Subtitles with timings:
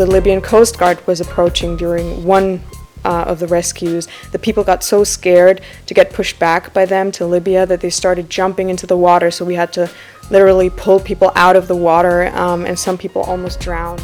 [0.00, 2.62] the Libyan Coast Guard was approaching during one
[3.04, 7.12] uh, of the rescues, the people got so scared to get pushed back by them
[7.12, 9.30] to Libya that they started jumping into the water.
[9.30, 9.90] So we had to
[10.30, 14.02] literally pull people out of the water, um, and some people almost drowned.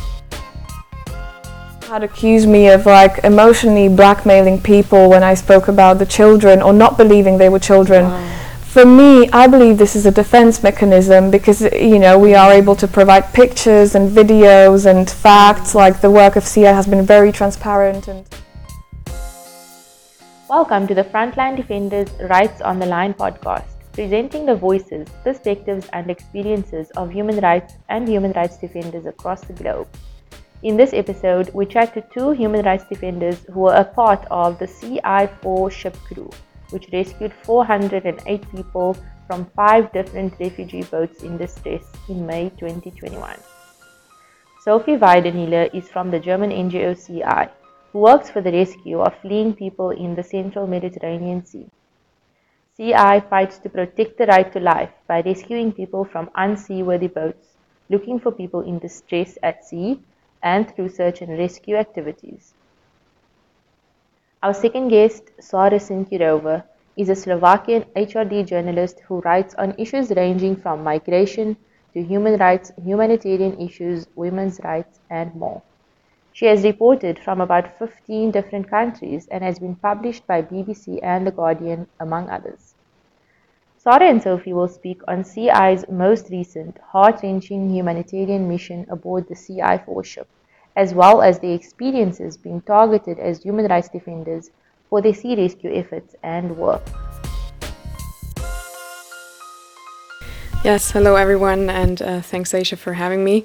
[1.88, 6.74] Had accused me of like emotionally blackmailing people when I spoke about the children or
[6.74, 8.04] not believing they were children.
[8.04, 8.45] Wow.
[8.76, 12.76] For me, I believe this is a defense mechanism because you know we are able
[12.76, 15.74] to provide pictures and videos and facts.
[15.74, 18.28] Like the work of Sea-Eye has been very transparent and.
[20.50, 26.10] Welcome to the Frontline Defenders Rights on the Line podcast, presenting the voices, perspectives, and
[26.10, 29.88] experiences of human rights and human rights defenders across the globe.
[30.62, 34.58] In this episode, we chat to two human rights defenders who were a part of
[34.58, 36.28] the Sea-Eye 4 ship crew,
[36.70, 43.38] which rescued 408 people from five different refugee boats in distress in May 2021.
[44.60, 47.50] Sophie Weidenhiller is from the German NGO Sea-Eye
[47.96, 51.66] who works for the rescue of fleeing people in the central Mediterranean Sea.
[52.76, 57.54] Sea-Eye fights to protect the right to life by rescuing people from unseaworthy boats,
[57.88, 59.98] looking for people in distress at sea,
[60.42, 62.52] and through search and rescue activities.
[64.46, 66.62] Our second guest, Sara Cincurova,
[66.96, 71.56] is a Slovakian HRD journalist who writes on issues ranging from migration
[71.94, 75.62] to human rights, humanitarian issues, women's rights, and more.
[76.32, 81.26] She has reported from about 15 different countries and has been published by BBC and
[81.26, 82.76] The Guardian, among others.
[83.78, 89.78] Sara and Sophie will speak on Sea-Eye's most recent heart-wrenching humanitarian mission aboard the Sea-Eye
[89.78, 90.28] 4 ship,
[90.76, 94.50] as well as their experiences being targeted as human rights defenders
[94.88, 96.82] for their sea rescue efforts and work.
[100.62, 103.44] Yes, hello everyone, and uh, thanks Aisha for having me.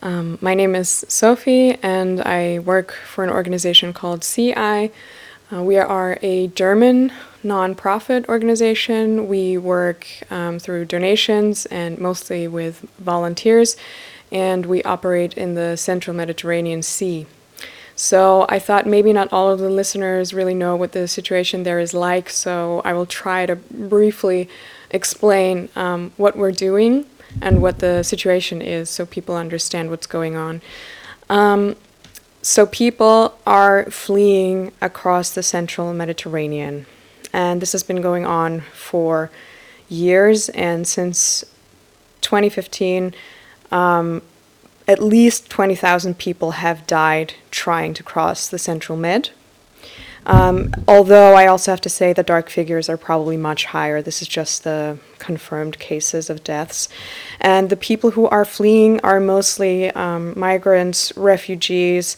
[0.00, 4.90] Um, my name is Sophie, and I work for an organization called Sea-Eye.
[5.52, 7.12] Uh, we are a German
[7.44, 9.28] nonprofit organization.
[9.28, 13.76] We work um, through donations and mostly with volunteers,
[14.32, 17.26] and we operate in the central Mediterranean Sea.
[17.94, 21.78] So I thought maybe not all of the listeners really know what the situation there
[21.78, 24.48] is like, so I will try to briefly
[24.90, 27.06] explain um, what we're doing
[27.40, 30.62] and what the situation is so people understand what's going on.
[31.28, 31.76] Um,
[32.40, 36.86] so people are fleeing across the central Mediterranean,
[37.32, 39.30] and this has been going on for
[39.88, 40.48] years.
[40.50, 41.44] And since
[42.22, 43.14] 2015,
[43.72, 44.22] um,
[44.86, 49.30] at least 20,000 people have died trying to cross the central Med.
[50.24, 54.00] Um, although I also have to say the dark figures are probably much higher.
[54.00, 56.88] This is just the confirmed cases of deaths.
[57.40, 62.16] And the people who are fleeing are mostly um, migrants, refugees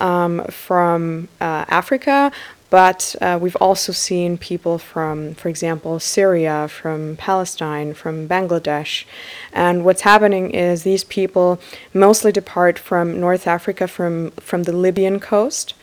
[0.00, 2.30] um, from uh, Africa,
[2.70, 9.04] but uh, we've also seen people from, for example, Syria, from Palestine, from Bangladesh.
[9.52, 11.60] And what's happening is these people
[11.92, 15.74] mostly depart from North Africa, from, from the Libyan coast.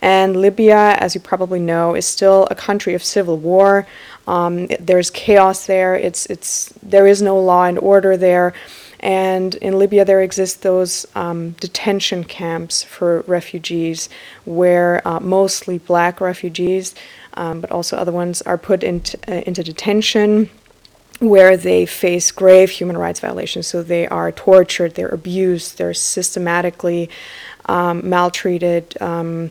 [0.00, 3.86] And Libya, as you probably know, is still a country of civil war.
[4.28, 5.96] Um, there's chaos there.
[5.96, 8.54] It's it's there is no law and order there.
[9.00, 14.08] And in Libya, there exist those um, detention camps for refugees,
[14.44, 16.94] where uh, mostly black refugees,
[17.34, 20.50] um, but also other ones, are put into, uh, into detention
[21.20, 23.66] where they face grave human rights violations.
[23.66, 27.10] So they are tortured, they're abused, they're systematically
[27.66, 29.00] um, maltreated.
[29.00, 29.50] Um,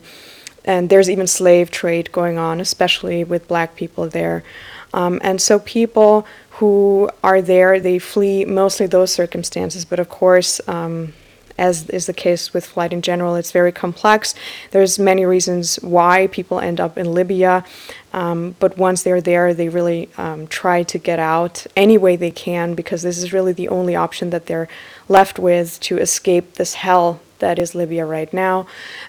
[0.64, 4.44] and there's even slave trade going on, especially with black people there.
[4.92, 6.26] Um, and so people
[6.58, 11.12] who are there, they flee mostly those circumstances, but of course, um,
[11.56, 14.34] as is the case with flight in general, it's very complex.
[14.72, 17.64] There's many reasons why people end up in Libya,
[18.12, 22.32] um, but once they're there, they really um, try to get out any way they
[22.32, 24.68] can because this is really the only option that they're
[25.08, 28.66] left with to escape this hell that is Libya right now.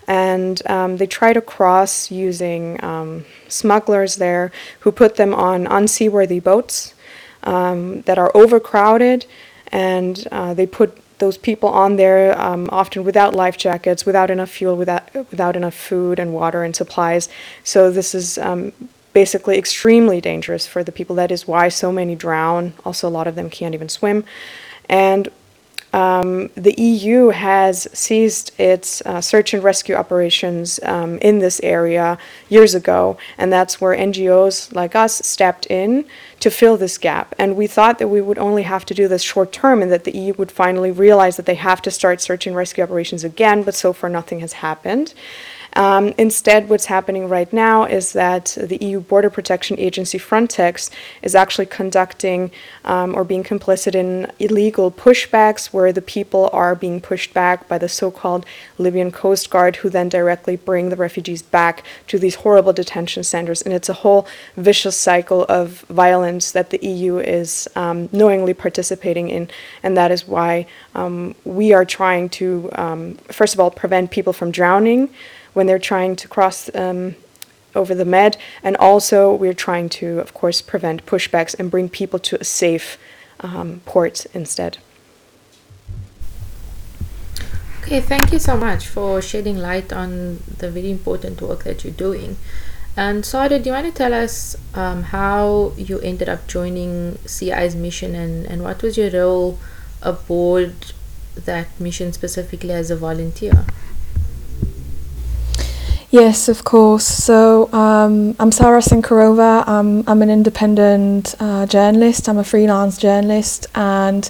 [0.08, 6.40] And um, they try to cross using um, smugglers there who put them on unseaworthy
[6.40, 6.94] boats
[7.44, 9.26] um, that are overcrowded.
[9.72, 14.50] And uh, they put those people on there um, often without life jackets, without enough
[14.50, 17.30] fuel, without, without enough food and water and supplies.
[17.64, 18.72] So this is um,
[19.14, 21.16] basically extremely dangerous for the people.
[21.16, 22.74] That is why so many drown.
[22.86, 24.24] Also, a lot of them can't even swim.
[24.88, 25.30] And
[25.94, 32.18] um, the EU has ceased its uh, search and rescue operations um, in this area
[32.48, 36.06] years ago, and that's where NGOs like us stepped in
[36.40, 37.34] to fill this gap.
[37.38, 40.04] And we thought that we would only have to do this short term and that
[40.04, 43.64] the EU would finally realize that they have to start search and rescue operations again,
[43.64, 45.14] but so far nothing has happened.
[45.74, 50.90] Um, instead, what's happening right now is that the EU Border Protection Agency Frontex
[51.22, 52.52] is actually conducting
[52.86, 57.78] um, or being complicit in illegal pushbacks where the people are being pushed back by
[57.78, 58.46] the so called
[58.78, 63.62] Libyan Coast Guard, who then directly bring the refugees back to these horrible detention centers.
[63.62, 64.28] And it's a whole
[64.58, 69.50] vicious cycle of violence that the EU is um, knowingly participating in.
[69.84, 74.34] And that is why um, we are trying to, um, first of all, prevent people
[74.34, 75.10] from drowning
[75.54, 77.16] when they're trying to cross um,
[77.76, 82.20] over the Med, and also we're trying to, of course, prevent pushbacks and bring people
[82.20, 82.98] to a safe
[83.42, 84.78] um, port instead.
[87.84, 91.94] Okay, thank you so much for shedding light on the very important work that you're
[91.94, 92.38] doing.
[92.96, 97.76] And Sada, do you want to tell us um, how you ended up joining Sea-Eye's
[97.76, 99.58] mission and, and what was your role
[100.02, 100.74] aboard
[101.36, 103.66] that mission specifically as a volunteer?
[106.12, 107.06] Yes, of course.
[107.06, 109.64] So um, I'm Sarah Cincurova.
[109.68, 112.28] I'm, I'm an independent uh, journalist.
[112.28, 114.28] I'm a freelance journalist, and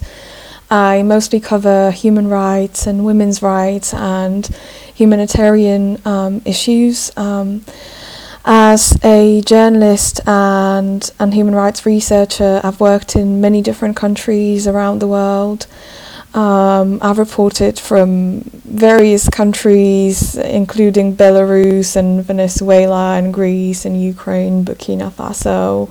[0.69, 4.45] I mostly cover human rights and women's rights and
[4.93, 7.15] humanitarian um, issues.
[7.15, 7.63] Um,
[8.43, 14.99] as a journalist and, and human rights researcher, I've worked in many different countries around
[14.99, 15.65] the world.
[16.33, 25.11] Um, I've reported from various countries, including Belarus and Venezuela and Greece and Ukraine, Burkina
[25.11, 25.89] Faso,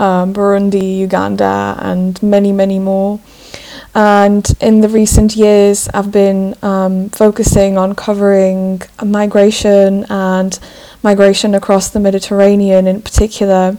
[0.00, 3.18] um, Burundi, Uganda, and many, many more.
[3.96, 10.58] And in the recent years, I've been um, focusing on covering migration and
[11.02, 13.76] migration across the Mediterranean in particular.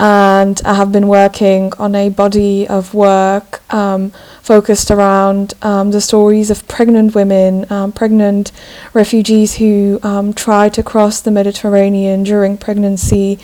[0.00, 4.12] And I have been working on a body of work um,
[4.42, 8.52] focused around um, the stories of pregnant women, um, pregnant
[8.94, 13.40] refugees who um, try to cross the Mediterranean during pregnancy.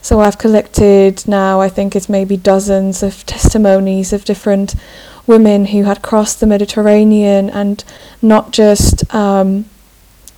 [0.00, 4.76] So I've collected now, I think it's maybe dozens of testimonies of different
[5.26, 7.82] women who had crossed the Mediterranean and
[8.22, 9.64] not just um,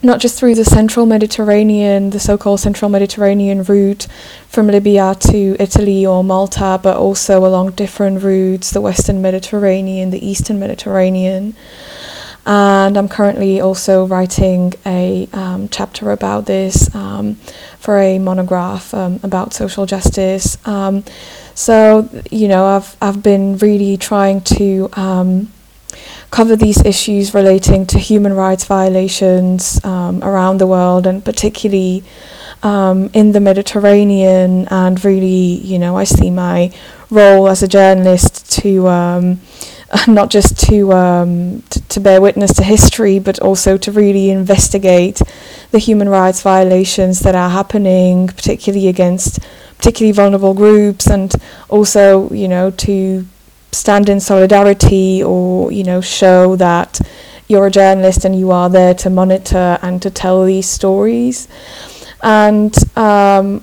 [0.03, 4.07] not just through the central Mediterranean, the so called central Mediterranean route
[4.49, 10.25] from Libya to Italy or Malta, but also along different routes the Western Mediterranean, the
[10.25, 11.57] Eastern Mediterranean.
[12.47, 17.35] And I'm currently also writing a um, chapter about this um,
[17.79, 20.57] for a monograph um, about social justice.
[20.67, 21.05] Um,
[21.55, 25.53] so, you know, I've, I've been really trying to um,
[26.31, 32.05] cover these issues relating to human rights violations um, around the world and particularly
[32.63, 34.69] um, in the Mediterranean.
[34.71, 36.73] And really, you know, I see my
[37.11, 39.41] role as a journalist to um,
[40.09, 45.21] not just to, um, to, to bear witness to history, but also to really investigate
[45.71, 49.39] the human rights violations that are happening, particularly against
[49.79, 51.35] particularly vulnerable groups, and
[51.69, 53.25] also, you know, to
[53.73, 57.01] stand in solidarity or you know show that
[57.49, 61.49] you're a journalist and you are there to monitor and to tell these stories
[62.23, 63.63] and um,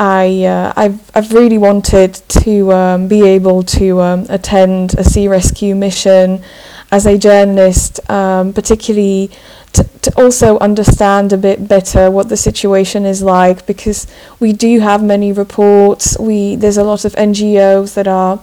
[0.00, 5.28] I, uh, I've, I've really wanted to um, be able to um, attend a sea
[5.28, 6.42] rescue mission
[6.90, 9.30] as a journalist, um, particularly
[9.74, 14.06] to, to also understand a bit better what the situation is like because
[14.40, 16.18] we do have many reports.
[16.18, 18.40] We, there's a lot of NGOs that are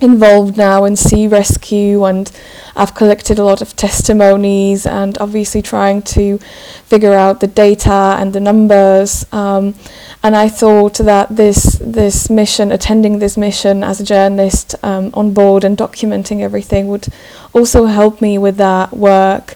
[0.00, 2.30] involved now in sea rescue and
[2.76, 6.38] I've collected a lot of testimonies and obviously trying to
[6.84, 9.74] figure out the data and the numbers um,
[10.22, 15.34] and I thought that this this mission attending this mission as a journalist um, on
[15.34, 17.08] board and documenting everything would
[17.52, 19.54] also help me with that work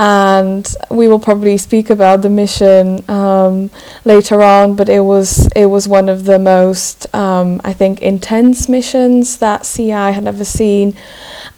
[0.00, 3.70] and we will probably speak about the mission um,
[4.06, 4.74] later on.
[4.74, 9.66] But it was it was one of the most um, I think intense missions that
[9.66, 10.96] Sea-Eye had ever seen,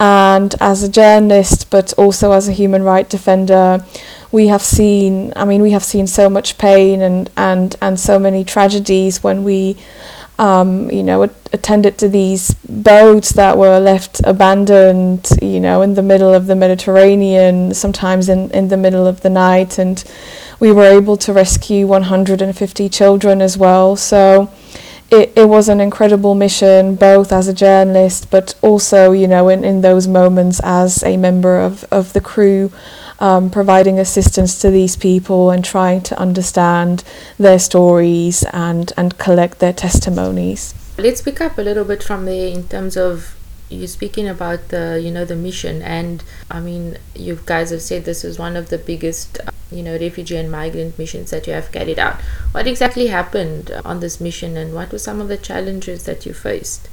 [0.00, 3.84] and as a journalist, but also as a human rights defender.
[4.32, 8.18] We have seen, I mean, we have seen so much pain and, and, and so
[8.18, 9.76] many tragedies when we
[10.38, 11.22] um, you know,
[11.52, 16.56] attended to these boats that were left abandoned, you know, in the middle of the
[16.56, 19.78] Mediterranean, sometimes in, in the middle of the night.
[19.78, 20.02] And
[20.58, 23.96] we were able to rescue 150 children as well.
[23.96, 24.50] So
[25.10, 29.62] it, it was an incredible mission, both as a journalist, but also, you know, in,
[29.62, 32.72] in those moments as a member of, of the crew,
[33.22, 37.04] um, providing assistance to these people and trying to understand
[37.38, 40.74] their stories and, and collect their testimonies.
[40.98, 43.36] Let's pick up a little bit from there in terms of
[43.70, 45.80] you speaking about the you know the mission.
[45.80, 49.38] And i mean you guys have said this is one of the biggest
[49.70, 52.20] you know refugee and migrant missions that you have carried out.
[52.50, 56.34] What exactly happened on this mission and what were some of the challenges that you
[56.34, 56.88] faced?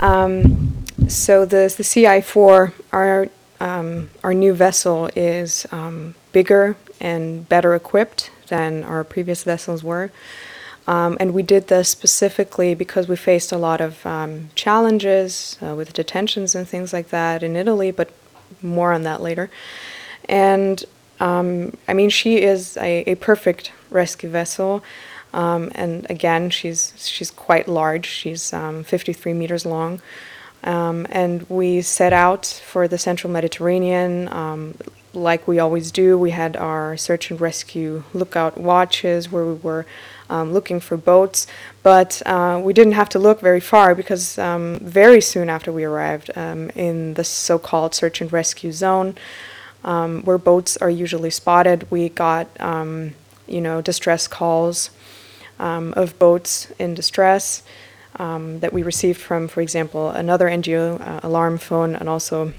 [0.00, 3.28] Um, so the the Sea-Eye 4 our
[3.64, 10.12] um, our new vessel is um, bigger and better equipped than our previous vessels were.
[10.86, 15.74] Um, and we did this specifically because we faced a lot of um, challenges uh,
[15.74, 18.10] with detentions and things like that in Italy, but
[18.60, 19.48] more on that later.
[20.28, 20.84] And
[21.18, 24.84] um, I mean, she is a, a perfect rescue vessel.
[25.32, 28.06] Um, and again, she's she's quite large.
[28.06, 30.02] She's um, 53 meters long.
[30.64, 34.28] Um, and we set out for the central Mediterranean
[35.14, 36.18] like we always do.
[36.18, 39.86] We had our search and rescue lookout watches where we were
[40.28, 41.46] um, looking for boats,
[41.82, 45.84] but uh, we didn't have to look very far because um, very soon after we
[45.84, 49.14] arrived um, in the so called search and rescue zone,
[49.84, 53.12] um, where boats are usually spotted, we got um,
[53.46, 54.90] you know distress calls
[55.58, 57.62] um, of boats in distress.
[58.18, 62.52] That we received from, for example, another NGO uh, alarm phone, and also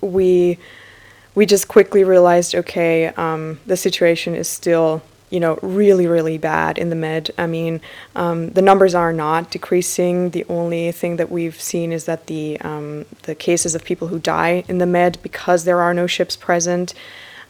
[0.00, 0.58] we
[1.34, 6.78] we just quickly realized, okay, um, the situation is still, you know, really, really bad
[6.78, 7.30] in the Med.
[7.38, 7.80] I mean,
[8.16, 10.30] um, the numbers are not decreasing.
[10.30, 14.18] The only thing that we've seen is that the um, the cases of people who
[14.18, 16.92] die in the Med because there are no ships present,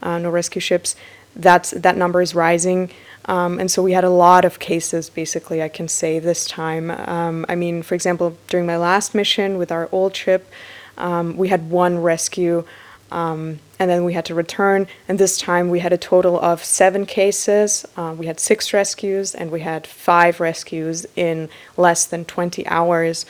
[0.03, 0.95] uh, no rescue ships,
[1.35, 2.91] that's that number is rising.
[3.29, 6.91] Um, and so we had a lot of cases, basically, I can say this time.
[6.91, 10.51] Um, I mean, for example, during my last mission with our old ship,
[10.97, 12.65] um, we had one rescue.
[13.11, 14.87] Um, and then we had to return.
[15.07, 17.87] And this time we had a total of seven cases.
[17.97, 23.25] Uh, we had six rescues, and we had five rescues in less than 20 hours,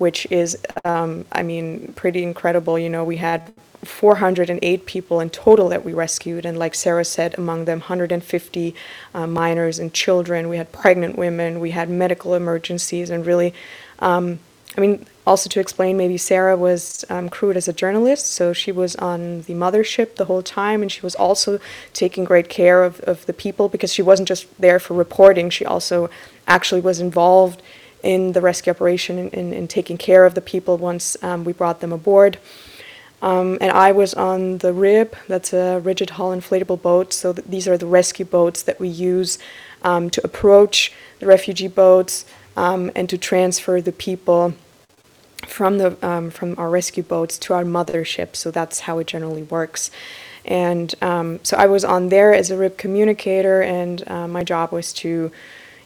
[0.00, 2.78] which is, um, I mean, pretty incredible.
[2.78, 3.52] You know, we had
[3.84, 8.74] 408 people in total that we rescued, and like Sarah said, among them 150
[9.14, 10.48] uh, minors and children.
[10.48, 13.52] We had pregnant women, we had medical emergencies, and really.
[13.98, 14.38] Um,
[14.78, 18.70] I mean, also to explain, maybe Sarah was um, crewed as a journalist, so she
[18.70, 21.58] was on the mothership the whole time, and she was also
[21.92, 25.66] taking great care of, of the people because she wasn't just there for reporting, she
[25.66, 26.08] also
[26.46, 27.62] actually was involved
[28.02, 31.52] in the rescue operation and in, in, taking care of the people once um, we
[31.52, 32.38] brought them aboard.
[33.22, 37.12] Um, and I was on the RIB, that's a rigid hull inflatable boat.
[37.12, 39.38] So th- these are the rescue boats that we use
[39.82, 42.24] um, to approach the refugee boats
[42.56, 44.54] um, and to transfer the people
[45.46, 48.36] from the um, from our rescue boats to our mothership.
[48.36, 49.90] So that's how it generally works.
[50.44, 54.72] And um, so I was on there as a RIB communicator, and uh, my job
[54.72, 55.30] was to,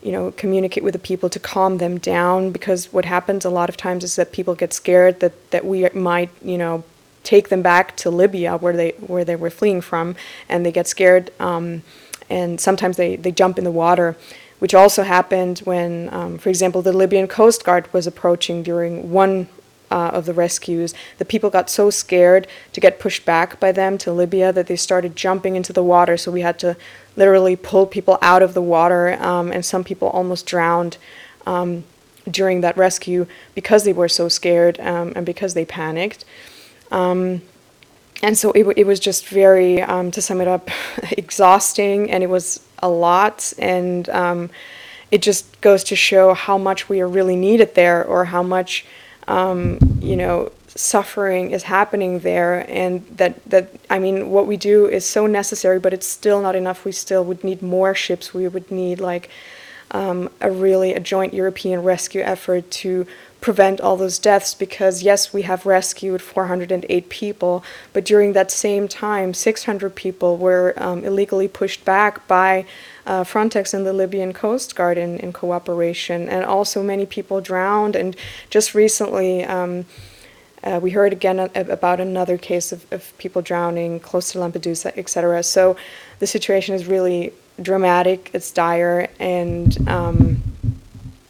[0.04, 3.68] you know, communicate with the people to calm them down because what happens a lot
[3.68, 6.84] of times is that people get scared that that we might, you know,
[7.22, 10.14] take them back to Libya where they where they were fleeing from,
[10.48, 11.82] and they get scared, um,
[12.30, 14.16] and sometimes they they jump in the water
[14.60, 19.46] which also happened when, um, for example, the Libyan Coast Guard was approaching during one
[19.94, 20.92] uh, of the rescues.
[21.18, 24.76] The people got so scared to get pushed back by them to Libya that they
[24.76, 26.16] started jumping into the water.
[26.16, 26.76] So we had to
[27.16, 30.96] literally pull people out of the water, um, and some people almost drowned.
[31.46, 31.84] Um,
[32.30, 36.24] during that rescue, because they were so scared um, and because they panicked.
[36.90, 37.42] Um,
[38.22, 40.70] and so it, it was just very, um, to sum it up,
[41.10, 43.52] exhausting, and it was a lot.
[43.58, 44.50] And um,
[45.10, 48.86] it just goes to show how much we are really needed there, or how much,
[49.28, 52.66] um, you know, suffering is happening there.
[52.68, 56.56] And that, that, I mean, what we do is so necessary, but it's still not
[56.56, 56.84] enough.
[56.84, 58.34] We still would need more ships.
[58.34, 59.30] We would need, like,
[59.90, 63.06] um, a really a joint European rescue effort to
[63.40, 67.62] prevent all those deaths because yes we have rescued 408 people
[67.92, 72.64] but during that same time 600 people were um, illegally pushed back by
[73.06, 76.28] uh, Frontex and the Libyan Coast Guard in, in cooperation.
[76.28, 77.96] And also many people drowned.
[77.96, 78.16] And
[78.50, 79.86] just recently um,
[80.64, 85.42] uh, we heard again about another case of, of people drowning close to Lampedusa, etc.
[85.42, 85.76] So
[86.20, 90.42] the situation is really dramatic, it's dire, and um,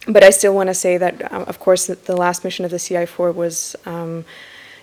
[0.06, 2.70] but I still want to say that, um, of course, the, the last mission of
[2.70, 4.24] the Sea-Eye 4 was um,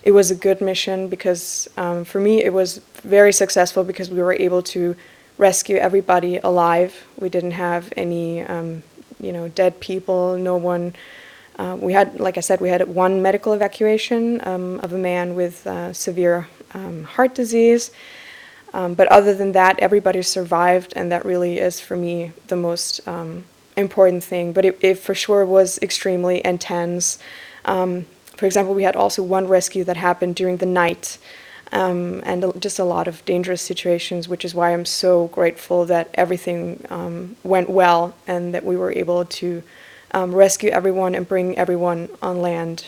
[0.02, 4.20] it was a good mission because um, for me it was very successful because we
[4.20, 4.96] were able to
[5.42, 6.92] rescue everybody alive.
[7.18, 8.82] We didn't have any um,
[9.22, 10.36] you know, dead people.
[10.36, 10.94] No one.
[11.58, 15.34] Uh, we had, like I said, we had one medical evacuation um, of a man
[15.34, 17.90] with uh, severe um, heart disease.
[18.74, 23.06] Um, but other than that, everybody survived, and that really is for me the most
[23.06, 23.44] um,
[23.76, 24.52] important thing.
[24.52, 27.18] But it, it, for sure was extremely intense.
[27.66, 28.06] Um,
[28.36, 31.18] for example, we had also one rescue that happened during the night,
[31.72, 36.10] um, and just a lot of dangerous situations, which is why I'm so grateful that
[36.14, 39.62] everything um, went well and that we were able to
[40.12, 42.86] um, rescue everyone and bring everyone on land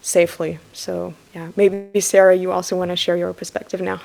[0.00, 0.58] safely.
[0.72, 4.00] So, yeah, maybe Sarah, you also want to share your perspective now.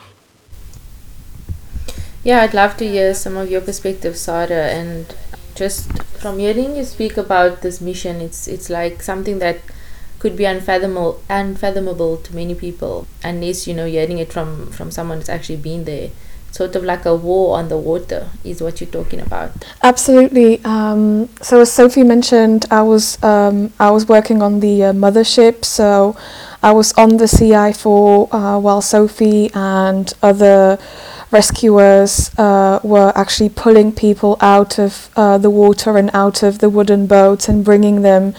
[2.24, 5.14] Yeah, I'd love to hear some of your perspective, Sarah, and
[5.56, 5.92] just
[6.22, 9.58] from hearing you speak about this mission, it's it's like something that
[10.24, 15.18] could be unfathomable unfathomable to many people unless you know hearing it from from someone
[15.20, 16.10] that's actually been there.
[16.52, 19.52] Sort of like a war on the water is what you're talking about.
[19.82, 20.64] Absolutely.
[20.64, 25.66] Um, so as sophie mentioned i was um, i was working on the uh, mothership.
[25.66, 26.16] So
[26.62, 30.80] i was on the Sea-Eye 4 uh, while sophie and other
[31.32, 36.70] rescuers uh, were actually pulling people out of uh, the water and out of the
[36.70, 38.34] wooden boats and bringing them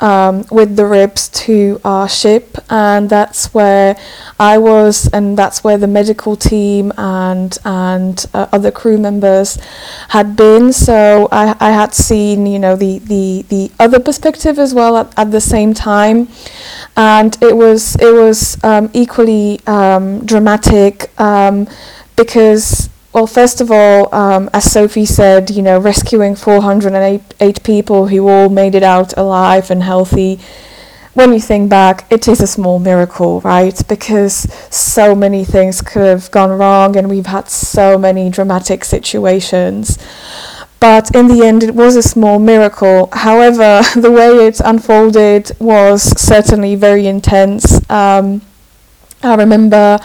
[0.00, 3.96] um, with the ribs to our ship, and that's where
[4.38, 9.58] I was, and that's where the medical team and and uh, other crew members
[10.08, 10.72] had been.
[10.72, 15.12] So I, I had seen, you know, the the the other perspective as well at,
[15.18, 16.28] at the same time,
[16.96, 21.68] and it was it was um, equally um, dramatic um,
[22.16, 28.28] because well, first of all, um, as Sophie said, you know, rescuing 408 people who
[28.28, 30.40] all made it out alive and healthy.
[31.12, 33.80] When you think back, it is a small miracle, right?
[33.88, 39.96] Because so many things could have gone wrong and we've had so many dramatic situations.
[40.80, 43.10] But in the end, it was a small miracle.
[43.12, 47.88] However, the way it unfolded was certainly very intense.
[47.88, 48.42] Um,
[49.22, 50.00] I remember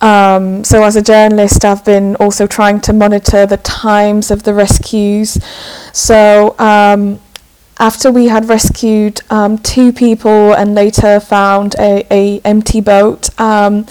[0.00, 4.54] um, so, as a journalist, I've been also trying to monitor the times of the
[4.54, 5.38] rescues.
[5.92, 7.20] So, um,
[7.80, 13.86] after we had rescued um, two people and later found a, a empty boat, um,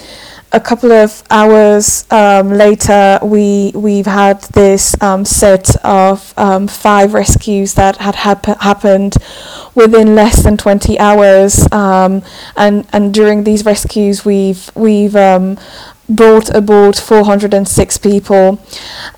[0.50, 6.22] a couple of hours um, later, we we've had this um, set of
[6.70, 9.16] five rescues that had hap- happened
[9.74, 12.22] within less than 20 hours, and
[12.56, 15.14] and during these rescues, we've we've
[16.08, 18.58] brought aboard 406 people.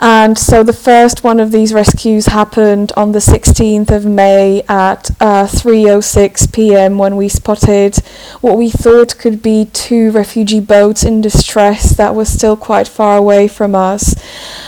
[0.01, 5.11] And so the first one of these rescues happened on the 16th of May at
[5.21, 6.99] uh, 3:06 p.m.
[6.99, 7.97] when we spotted
[8.41, 13.17] what we thought could be two refugee boats in distress that were still quite far
[13.17, 14.15] away from us.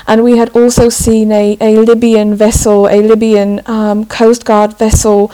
[0.06, 5.30] And we had also seen a, a Libyan vessel, a Libyan um, Coast Guard vessel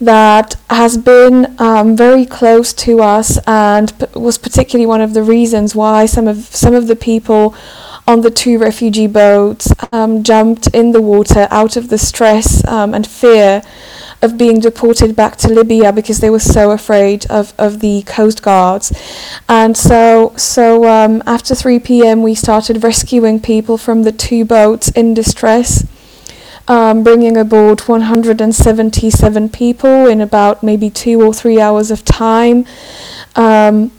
[0.00, 5.22] that has been um, very close to us and p- was particularly one of the
[5.22, 7.54] reasons why some of some of the people
[8.06, 12.94] on the two refugee boats um, jumped in the water out of the stress um,
[12.94, 13.62] and fear
[14.22, 18.42] of being deported back to Libya because they were so afraid of, of the coast
[18.42, 18.92] guards.
[19.48, 24.88] And so, so um, after 3 p.m., we started rescuing people from the two boats
[24.90, 25.86] in distress.
[26.70, 32.64] Um, bringing aboard 177 people in about maybe two or three hours of time.
[33.34, 33.90] Um,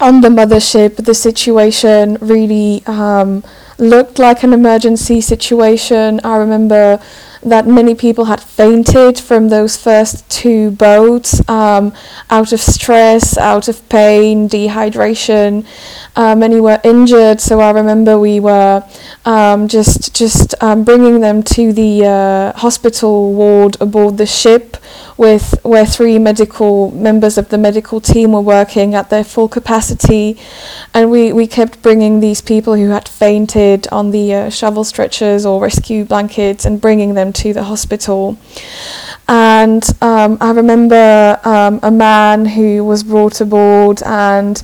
[0.00, 3.44] on the mothership, the situation really um,
[3.76, 6.22] looked like an emergency situation.
[6.24, 7.02] I remember
[7.42, 11.92] that many people had fainted from those first two boats um,
[12.28, 15.66] out of stress, out of pain, dehydration.
[16.16, 18.84] Uh, many were injured, so I remember we were
[19.24, 24.76] um, just just um, bringing them to the uh, hospital ward aboard the ship,
[25.20, 30.38] with where three medical members of the medical team were working at their full capacity,
[30.94, 35.44] and we, we kept bringing these people who had fainted on the uh, shovel stretchers
[35.44, 38.38] or rescue blankets and bringing them to the hospital.
[39.28, 44.62] And um, I remember um, a man who was brought aboard and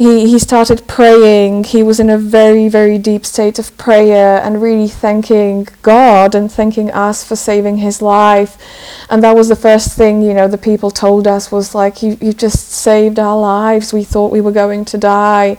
[0.00, 1.64] he, he started praying.
[1.64, 6.50] He was in a very, very deep state of prayer and really thanking God and
[6.50, 8.56] thanking us for saving his life.
[9.10, 12.16] And that was the first thing, you know, the people told us was like, you,
[12.18, 13.92] you just saved our lives.
[13.92, 15.58] We thought we were going to die.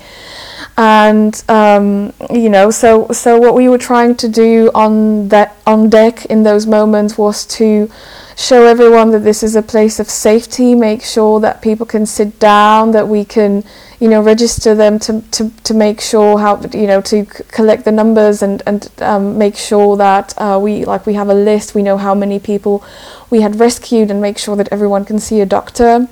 [0.82, 5.90] And um, you know so so what we were trying to do on that on
[5.92, 7.88] deck in those moments was to
[8.36, 12.40] show everyone that this is a place of safety make sure that people can sit
[12.40, 13.64] down that we can
[14.00, 17.86] you know register them to, to, to make sure how you know to c- collect
[17.86, 21.76] the numbers and and um, make sure that uh, we like we have a list.
[21.76, 22.84] We know how many people
[23.30, 26.08] we had rescued and make sure that everyone can see a doctor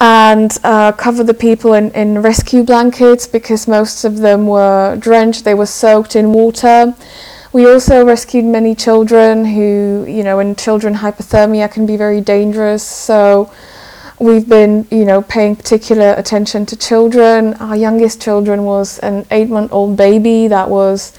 [0.00, 5.44] and uh, cover the people in, in rescue blankets because most of them were drenched,
[5.44, 6.94] they were soaked in water.
[7.52, 12.82] We also rescued many children who, you know, in children hypothermia can be very dangerous.
[12.82, 13.52] So
[14.18, 17.54] we've been, you know, paying particular attention to children.
[17.54, 21.12] Our youngest children was an eight-month-old baby that was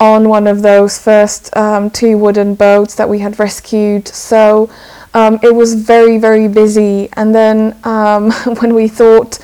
[0.00, 4.08] on one of those first um, two wooden boats that we had rescued.
[4.08, 4.70] So
[5.14, 7.08] um, it was very, very busy.
[7.14, 9.38] And then um, when we thought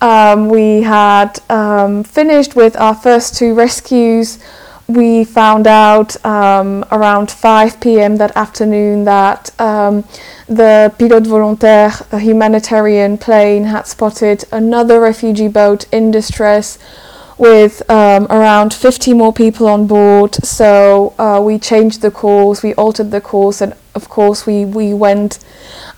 [0.00, 4.38] um, we had um, finished with our first two rescues,
[4.86, 8.16] we found out um, around 5 p.m.
[8.16, 9.50] that afternoon that
[10.46, 16.78] the Pilotes Volontaires, a humanitarian plane, had spotted another refugee boat in distress
[17.38, 20.34] with um, around 50 more people on board.
[20.44, 24.92] So uh, we changed the course, we altered the course, and of course we, we
[24.94, 25.38] went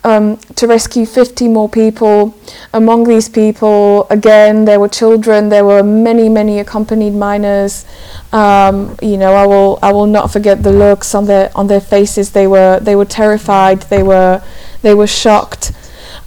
[0.05, 2.35] um, to rescue 50 more people.
[2.73, 7.85] Among these people, again, there were children, there were many, many accompanied minors.
[8.33, 11.81] Um, you know, I will I will not forget the looks on their on their
[11.81, 12.33] faces.
[12.33, 13.83] They were they were terrified.
[13.83, 14.43] They were
[14.83, 15.73] they were shocked.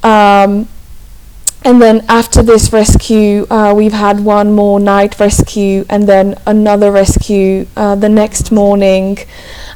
[0.04, 0.68] Um,
[1.64, 6.92] and then after this rescue, uh, we've had one more night rescue and then another
[6.92, 9.18] rescue uh, the next morning.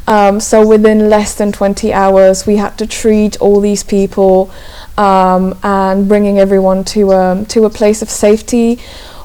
[0.07, 4.49] Um, so within less than 20 hours, we had to treat all these people
[4.97, 8.79] um, and bringing everyone to um, to a place of safety.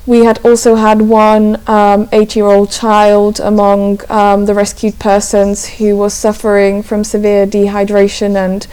[0.07, 6.15] We had also had one um, eight-year-old child among um, the rescued persons who was
[6.15, 8.67] suffering from severe dehydration and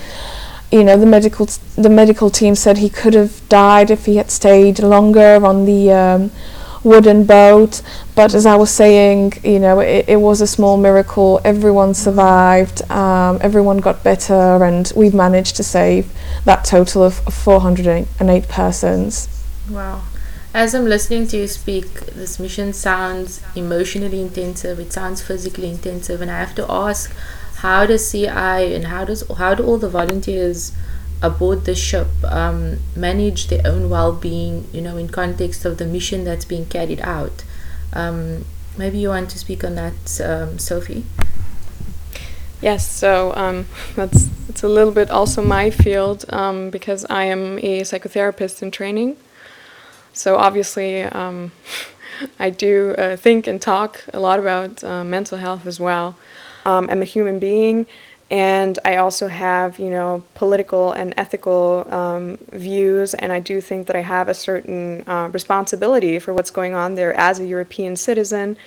[0.75, 1.45] you know the medical
[1.85, 5.91] the medical team said he could have died if he had stayed longer on the
[5.91, 6.31] um,
[6.83, 7.81] wooden boat.
[8.13, 11.39] But as I was saying you know it, it was a small miracle.
[11.45, 12.77] Everyone survived.
[12.91, 16.11] Um, everyone got better and we've managed to save
[16.43, 19.29] that total of 408 persons.
[19.69, 20.03] Wow.
[20.53, 21.87] As I'm listening to you speak,
[22.21, 27.13] this mission sounds emotionally intensive, it sounds physically intensive, and I have to ask
[27.57, 30.71] how does Sea-Eye and how does how do all the volunteers
[31.21, 36.23] aboard the ship um, manage their own well-being you know in context of the mission
[36.23, 37.43] that's being carried out
[37.93, 38.45] um,
[38.77, 41.05] maybe you want to speak on that um, sophie
[42.61, 47.59] Yes, so um, that's it's a little bit also my field um, because I am
[47.59, 49.17] a psychotherapist in training.
[50.13, 51.51] So obviously, um,
[52.39, 56.15] I do uh, think and talk a lot about uh, mental health as well.
[56.65, 57.85] Um, I'm a human being,
[58.31, 63.87] and I also have you know political and ethical um, views, and I do think
[63.87, 67.95] that I have a certain uh, responsibility for what's going on there as a European
[67.95, 68.57] citizen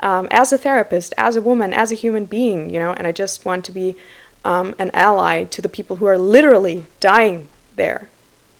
[0.00, 3.12] um, as a therapist, as a woman, as a human being, you know, and I
[3.12, 3.96] just want to be
[4.44, 8.08] um, an ally to the people who are literally dying there,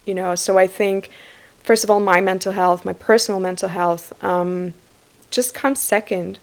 [0.05, 0.35] you know.
[0.35, 1.09] So I think,
[1.63, 4.73] first of all, my mental health, my personal mental health, um,
[5.31, 6.39] just comes second.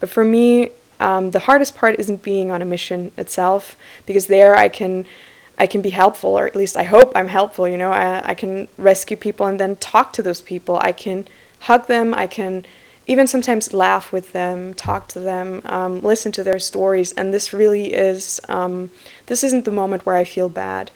[0.00, 4.54] But for me, um, the hardest part isn't being on a mission itself, because there
[4.56, 5.06] I can.
[5.58, 7.68] I can be helpful, or at least I hope I'm helpful.
[7.68, 10.78] You know, I, I can rescue people and then talk to those people.
[10.80, 12.14] I can hug them.
[12.14, 12.64] I can
[13.06, 17.12] even sometimes laugh with them, talk to them, um, listen to their stories.
[17.12, 18.90] And this really is, um,
[19.26, 20.90] this isn't the moment where I feel bad.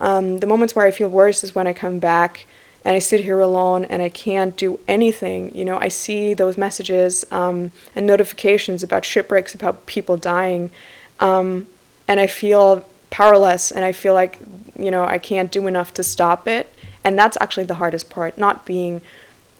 [0.00, 2.46] Um, the moments where I feel worse is when I come back
[2.84, 5.54] and I sit here alone and I can't do anything.
[5.54, 10.70] You know, I see those messages um, and notifications about shipwrecks, about people dying,
[11.20, 11.66] um,
[12.08, 14.38] and I feel powerless and I feel like,
[14.78, 16.72] you know, I can't do enough to stop it.
[17.04, 19.00] And that's actually the hardest part, not being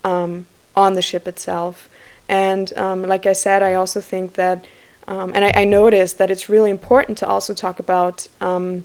[0.05, 1.89] um, on the ship itself.
[2.29, 4.67] And um, like I said, I also think that,
[5.09, 8.85] um, and I, I noticed that it's really important to also talk about um,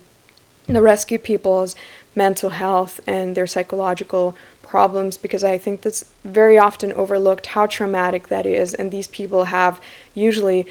[0.68, 1.76] the rescue people's
[2.16, 8.28] mental health and their psychological problems because I think that's very often overlooked how traumatic
[8.30, 8.74] that is.
[8.74, 9.80] And these people have
[10.14, 10.66] usually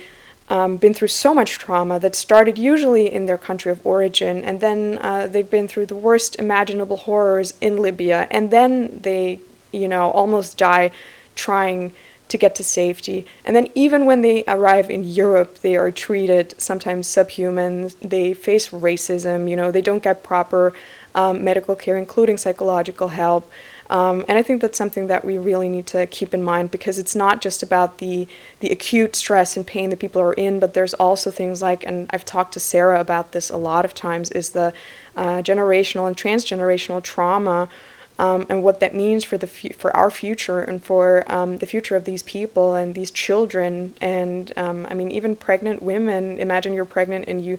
[0.49, 4.61] um, been through so much trauma that started usually in their country of origin, and
[4.61, 9.41] then uh, they've been through the worst imaginable horrors in Libya, and then they,
[9.73, 10.91] you know, almost die
[11.35, 11.93] trying
[12.29, 13.27] to get to safety.
[13.45, 17.91] And then even when they arrive in Europe, they are treated sometimes subhuman.
[18.01, 19.49] They face racism.
[19.49, 20.73] You know, they don't get proper
[21.15, 23.51] um, medical care, including psychological help.
[23.91, 26.99] Um, and I think that's something that we really need to keep in mind because
[26.99, 28.27] it's not just about the
[28.61, 32.09] the acute stress and pain that people are in, but there's also things like, and
[32.11, 34.73] I've talked to Sarah about this a lot of times, is the
[35.17, 37.69] uh, generational and transgenerational trauma.
[38.17, 41.97] Um, and what that means for the for our future and for um, the future
[41.97, 46.39] of these people and these children and um, I mean even pregnant women.
[46.39, 47.59] Imagine you're pregnant and you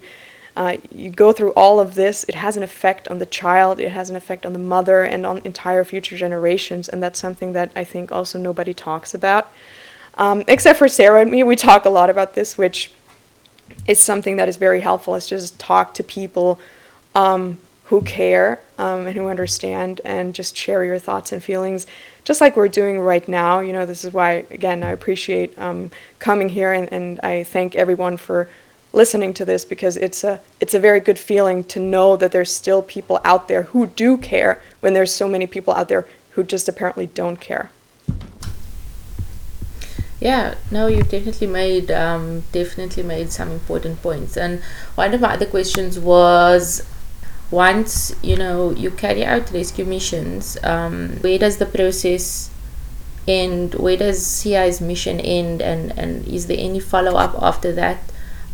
[0.56, 3.90] uh, you go through all of this, it has an effect on the child, it
[3.90, 6.88] has an effect on the mother, and on entire future generations.
[6.88, 9.52] And that's something that I think also nobody talks about.
[10.16, 12.90] Um, except for Sarah and me, we talk a lot about this, which
[13.86, 15.14] is something that is very helpful.
[15.14, 16.58] Is just talk to people
[17.14, 21.86] um, who care um, and who understand, and just share your thoughts and feelings,
[22.24, 23.60] just like we're doing right now.
[23.60, 27.74] You know, this is why, again, I appreciate um, coming here, and, and I thank
[27.74, 28.48] everyone for
[28.96, 32.52] listening to this because it's a it's a very good feeling to know that there's
[32.52, 36.42] still people out there who do care when there's so many people out there who
[36.42, 37.70] just apparently don't care.
[40.18, 44.36] Yeah, no, you definitely made um, definitely made some important points.
[44.36, 44.62] And
[44.94, 46.86] one of my other questions was,
[47.50, 52.50] once you know you carry out rescue missions, um, where does the process
[53.28, 53.74] end?
[53.74, 55.60] Where does Sea-Eye's mission end?
[55.60, 58.05] And and is there any follow up after that?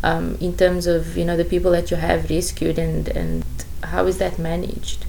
[0.03, 3.43] Um, in terms of you know the people that you have rescued and and
[3.83, 5.05] how is that managed?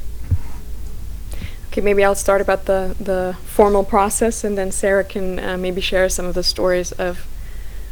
[1.69, 5.81] Okay, maybe I'll start about the the formal process, and then Sarah can uh, maybe
[5.81, 7.27] share some of the stories of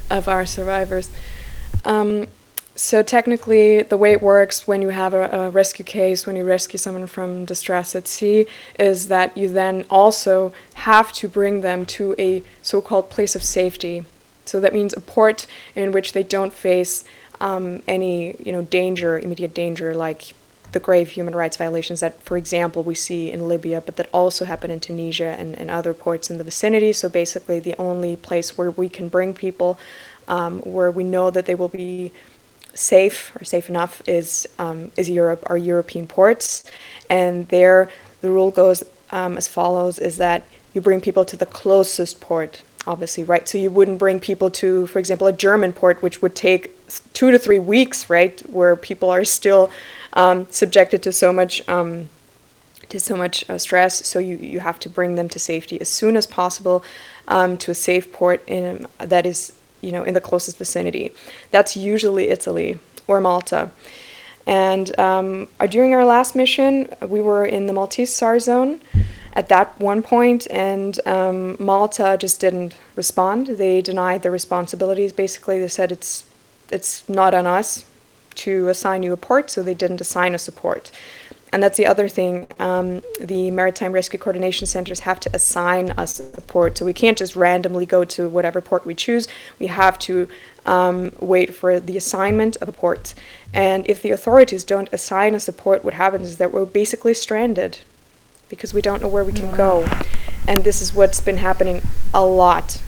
[0.08, 1.10] of our survivors.
[1.84, 2.28] Um,
[2.74, 6.44] so technically, the way it works when you have a, a, rescue case, when you
[6.44, 8.46] rescue someone from distress at sea,
[8.78, 14.06] is that you then also have to bring them to a so-called place of safety.
[14.44, 17.04] So that means a port in which they don't face
[17.40, 20.34] um, any, you know, danger, immediate danger, like
[20.72, 24.44] the grave human rights violations that, for example, we see in Libya, but that also
[24.44, 26.92] happen in Tunisia and, and other ports in the vicinity.
[26.92, 29.78] So basically, the only place where we can bring people,
[30.28, 32.12] um, where we know that they will be
[32.74, 36.64] safe or safe enough, is um, is Europe, our European ports,
[37.10, 37.90] and there
[38.22, 42.62] the rule goes um, as follows: is that you bring people to the closest port
[42.86, 43.48] obviously, right?
[43.48, 46.70] So you wouldn't bring people to, for example, a German port, which would take
[47.12, 49.70] two to three weeks, right, where people are still
[50.14, 52.08] um, subjected to so much um,
[52.88, 54.06] to so much uh, stress.
[54.06, 56.84] So you you have to bring them to safety as soon as possible
[57.28, 61.12] um, to a safe port in that is you know in the closest vicinity.
[61.50, 63.70] That's usually Italy or Malta.
[64.46, 68.80] And um, uh, during our last mission, we were in the Maltese SAR zone
[69.34, 73.46] at that one point, and um, Malta just didn't respond.
[73.46, 75.12] They denied their responsibilities.
[75.12, 76.24] Basically, they said it's
[76.70, 77.84] it's not on us
[78.34, 80.90] to assign you a port, so they didn't assign us a port.
[81.52, 82.46] And that's the other thing.
[82.58, 87.18] Um, the Maritime Rescue Coordination Centers have to assign us a port, so we can't
[87.18, 89.28] just randomly go to whatever port we choose.
[89.58, 90.28] We have to
[90.64, 93.14] um, wait for the assignment of a port.
[93.52, 97.12] And if the authorities don't assign us a port, what happens is that we're basically
[97.12, 97.78] stranded
[98.48, 99.86] because we don't know where we can go.
[100.48, 101.82] And this is what's been happening
[102.14, 102.80] a lot.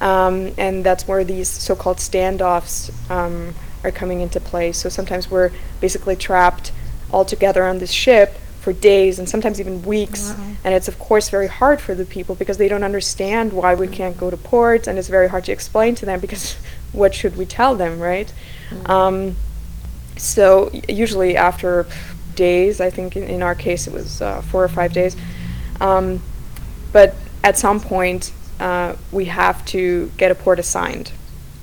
[0.00, 4.72] Um, and that's where these so called standoffs um, are coming into play.
[4.72, 5.50] So sometimes we're
[5.80, 6.72] basically trapped
[7.12, 10.30] all together on this ship for days and sometimes even weeks.
[10.30, 10.46] Wow.
[10.64, 13.86] And it's, of course, very hard for the people because they don't understand why we
[13.86, 14.86] can't go to port.
[14.86, 16.54] And it's very hard to explain to them because
[16.92, 18.32] what should we tell them, right?
[18.70, 18.90] Mm-hmm.
[18.90, 19.36] Um,
[20.16, 21.86] so, usually after
[22.36, 22.80] days.
[22.80, 25.16] I think in, in our case it was uh, four or five days.
[25.80, 26.22] Um,
[26.92, 31.10] but at some point, uh, we have to get a port assigned,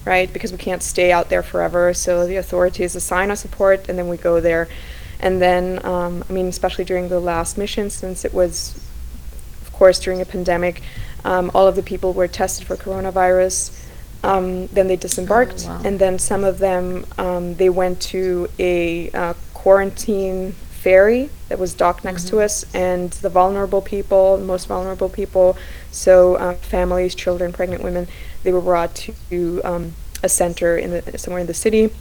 [0.05, 0.31] right?
[0.31, 1.93] Because we can't stay out there forever.
[1.93, 4.67] So the authorities assign us a port, and then we go there.
[5.23, 8.75] And then, um, I mean, especially during the last mission, since it was,
[9.61, 10.81] of course, during a pandemic,
[11.23, 13.79] um, all of the people were tested for coronavirus.
[14.21, 15.81] Um, then they disembarked, oh, wow.
[15.85, 21.73] and then some of them um, they went to a uh, quarantine ferry that was
[21.73, 22.37] docked next mm-hmm.
[22.37, 25.57] to us, and the vulnerable people, most vulnerable people,
[25.91, 28.07] so um, families, children, pregnant women,
[28.43, 28.95] they were brought
[29.29, 31.91] to um, a center in the somewhere in the city,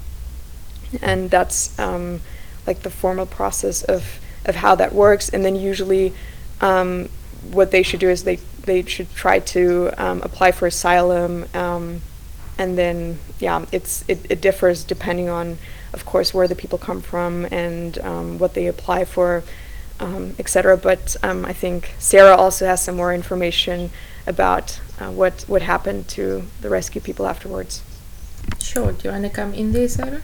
[1.00, 2.20] and that's um,
[2.66, 5.28] like the formal process of of how that works.
[5.28, 6.12] And then usually,
[6.60, 7.08] um,
[7.50, 12.00] what they should do is they they should try to um, apply for asylum, um,
[12.58, 15.58] and then yeah, it's it, it differs depending on
[15.92, 19.42] of course, where the people come from and um, what they apply for.
[20.00, 20.76] um, etc.
[20.76, 23.90] But um, I think Sarah also has some more information
[24.26, 27.82] about uh, what what happened to the rescue people afterwards.
[28.58, 28.92] Sure.
[28.92, 30.22] Do you want to come in there, Sarah?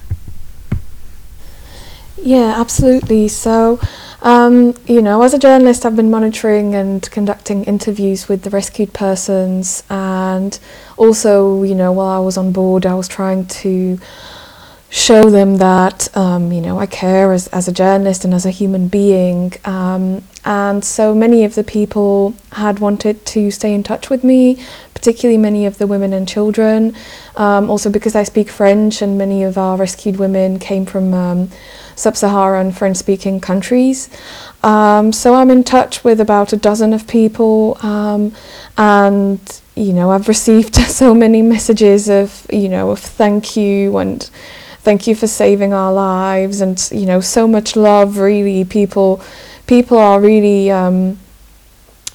[2.23, 3.29] Yeah, absolutely.
[3.29, 3.81] So,
[4.23, 8.93] um, you know, as a journalist, I've been monitoring and conducting interviews with the rescued
[8.93, 10.59] persons, and
[10.97, 13.99] also, you know, while I was on board, I was trying to
[14.91, 18.51] show them that um, you know I care as, as a journalist and as a
[18.51, 19.53] human being.
[19.65, 24.59] Um, and so many of the people had wanted to stay in touch with me,
[24.95, 26.95] particularly many of the women and children.
[27.37, 31.13] Um, also because I speak French, and many of our rescued women came from
[31.99, 34.09] um, sub-Saharan French-speaking countries.
[34.63, 38.33] Um, so I'm in touch with about a dozen of people, um,
[38.77, 39.41] and
[39.75, 44.23] you know I've received so many messages of you know of thank you and
[44.81, 49.21] thank you for saving our lives and you know so much love really people
[49.67, 51.19] people are really um,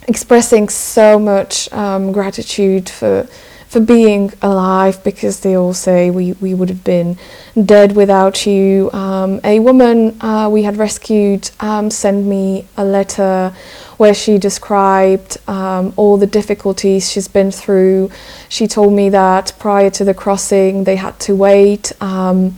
[0.08, 3.28] expressing so much um, gratitude for
[3.74, 7.18] for being alive because they all say we, we would have been
[7.66, 8.92] dead without you.
[8.94, 13.52] Um, a woman uh, we had rescued um, sent me a letter
[13.98, 18.12] where she described um, all the difficulties she's been through.
[18.48, 22.56] She told me that prior to the crossing, they had to wait um,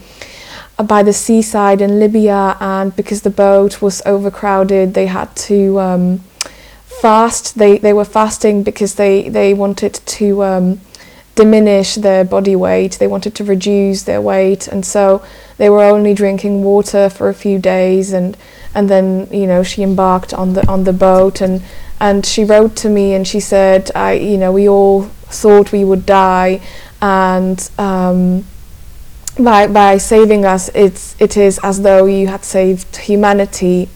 [0.85, 6.19] by the seaside in Libya, and because the boat was overcrowded, they had to um,
[6.83, 7.57] fast.
[7.57, 10.81] They, they were fasting because they, they wanted to um,
[11.35, 15.21] diminish their body weight, they wanted to reduce their weight, and so
[15.57, 18.37] they were only drinking water for a few days and
[18.73, 21.61] and then you know she embarked on the on the boat and
[21.99, 25.85] and she wrote to me and she said I you know we all thought we
[25.85, 26.61] would die
[27.01, 28.45] and um,
[29.39, 33.89] by by saving us it's it is as though you had saved humanity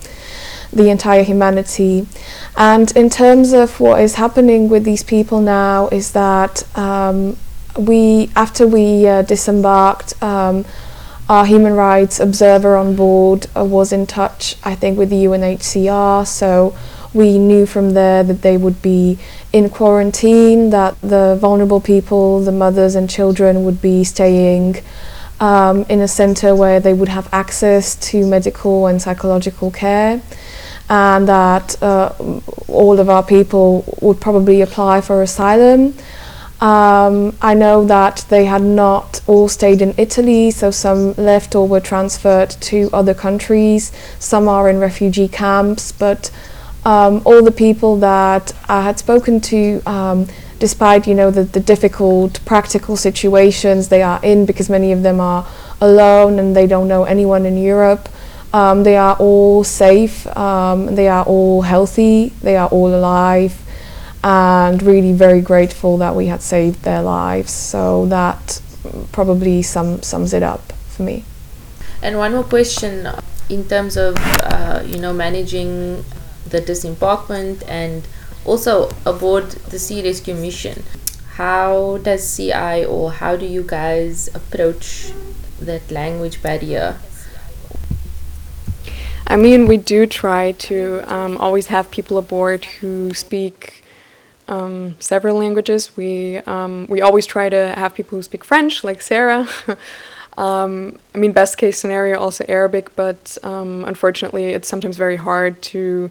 [0.72, 2.08] the entire humanity
[2.58, 7.36] and in terms of what is happening with these people now is that um,
[7.78, 10.66] we after we uh, disembarked um,
[11.30, 16.26] our human rights observer on board uh, was in touch, I think, with the UNHCR.
[16.26, 16.76] So
[17.14, 19.20] we knew from there that they would be
[19.54, 24.78] in quarantine, that the vulnerable people, the mothers and children, would be staying
[25.40, 30.24] um, in a center where they would have access to medical and psychological care.
[30.90, 32.14] And that uh,
[32.68, 35.94] all of our people would probably apply for asylum.
[36.62, 41.68] Um, I know that they had not all stayed in Italy, so some left or
[41.68, 43.94] were transferred to other countries.
[44.20, 46.32] Some are in refugee camps, but
[46.84, 50.28] um, all the people that I had spoken to, um,
[50.60, 55.22] despite you know the, the difficult practical situations they are in, because many of them
[55.22, 55.48] are
[55.80, 58.10] alone and they don't know anyone in Europe.
[58.52, 60.26] Um, they are all safe.
[60.36, 62.30] Um, they are all healthy.
[62.42, 63.62] They are all alive
[64.24, 67.52] and really very grateful that we had saved their lives.
[67.52, 68.62] So that
[69.12, 71.24] probably sum, sums it up for me.
[72.02, 73.08] And one more question
[73.50, 76.04] in terms of uh, you know managing
[76.48, 78.08] the disembarkment and
[78.46, 80.84] also aboard the sea rescue mission.
[81.34, 85.12] How does Sea-Eye or how do you guys approach
[85.62, 86.98] that language barrier?
[89.30, 93.84] I mean, we do try to um, always have people aboard who speak
[94.48, 95.96] um, several languages.
[95.96, 99.48] We um, we always try to have people who speak French, like Sarah.
[100.38, 105.62] um, I mean, best case scenario also Arabic, but um, unfortunately, it's sometimes very hard
[105.74, 106.10] to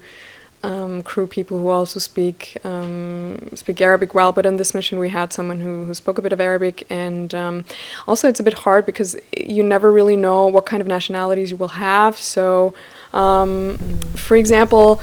[0.62, 2.56] um, crew people who also speak
[3.54, 4.30] speak Arabic well.
[4.30, 7.34] But on this mission, we had someone who, who spoke a bit of Arabic, and
[8.06, 11.56] also it's a bit hard because you never really know what kind of nationalities you
[11.56, 12.16] will have.
[12.16, 12.74] So,
[13.12, 15.00] for example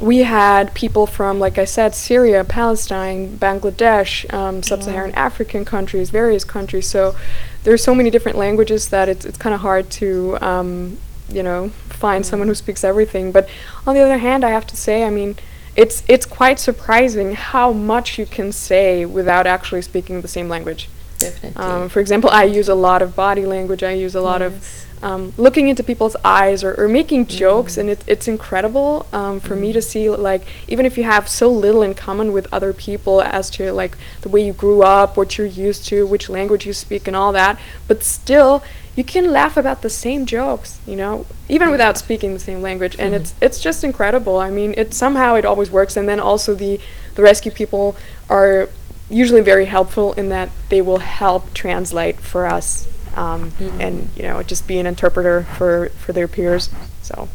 [0.00, 6.44] we had people from, like I said, Syria, Palestine, Bangladesh, um, sub-Saharan African countries, various
[6.44, 6.86] countries.
[6.86, 7.16] So
[7.64, 11.70] there's so many different languages that it's it's kind of hard to, um, you know,
[11.88, 13.32] find someone who speaks everything.
[13.32, 13.48] But
[13.86, 15.36] on the other hand, I have to say, I mean,
[15.74, 20.88] it's it's quite surprising how much you can say without actually speaking the same language.
[21.18, 21.60] Definitely.
[21.60, 23.82] Um, for example, I use a lot of body language.
[23.82, 24.52] I use a lot Yes.
[24.52, 29.40] of um, looking into people's eyes or, or making jokes, and it, it's incredible um,
[29.40, 32.72] for me to see like even if you have so little in common with other
[32.72, 36.66] people as to like the way you grew up, what you're used to, which language
[36.66, 38.62] you speak, and all that, but still
[38.96, 42.96] you can laugh about the same jokes, you know, even without speaking the same language,
[42.98, 44.38] and it's it's just incredible.
[44.38, 46.80] I mean, it somehow it always works, and then also the
[47.14, 47.96] the rescue people
[48.28, 48.68] are
[49.10, 52.86] usually very helpful in that they will help translate for us
[53.18, 56.70] um, and you know just be an interpreter for for their peers
[57.02, 57.28] so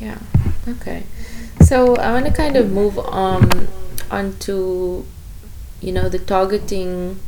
[0.00, 0.18] Yeah,
[0.68, 1.02] Okay.
[1.62, 3.68] So I want to kind of move um,
[4.10, 5.04] on to,
[5.80, 7.18] you know, the targeting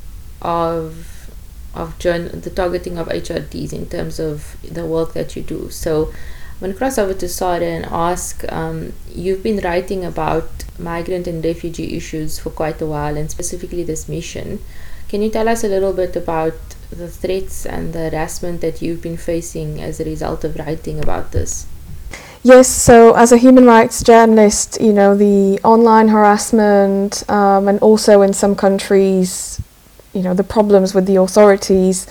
[0.41, 1.31] of
[1.75, 5.71] of journ- the targeting of HRDs in terms of the work that you do.
[5.71, 10.65] So I'm going to cross over to Sara and ask, um, you've been writing about
[10.79, 14.59] migrant and refugee issues for quite a while and specifically this mission.
[15.09, 19.03] Can you tell us a little bit about the threats and the harassment that you've
[19.03, 21.67] been facing as a result of writing about this?
[22.43, 28.23] Yes, so as a human rights journalist, you know, the online harassment um, and also
[28.23, 29.61] in some countries,
[30.15, 32.07] you know, the problems with the authorities.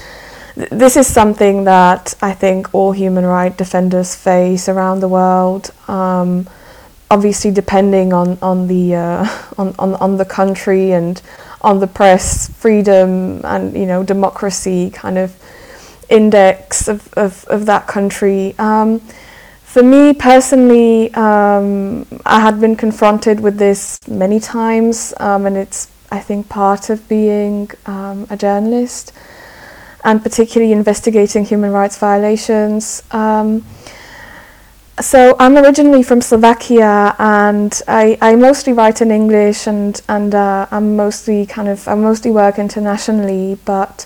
[0.55, 5.71] th- This is something that I think all human rights defenders face around the world.
[5.87, 6.47] Um,
[7.09, 9.27] obviously, depending on on the uh,
[9.57, 11.21] on, on on the country and
[11.61, 15.35] on the press freedom and you know democracy kind of
[16.09, 18.55] index of of, of that country.
[18.57, 19.01] Um,
[19.69, 25.87] for me personally, um, I had been confronted with this many times, um, and it's,
[26.09, 29.13] I think, part of being um, a journalist
[30.03, 33.03] and particularly investigating human rights violations.
[35.01, 40.67] So I'm originally from Slovakia, and I, I mostly write in English, and and uh,
[40.71, 44.05] I'm mostly kind of I mostly work internationally, but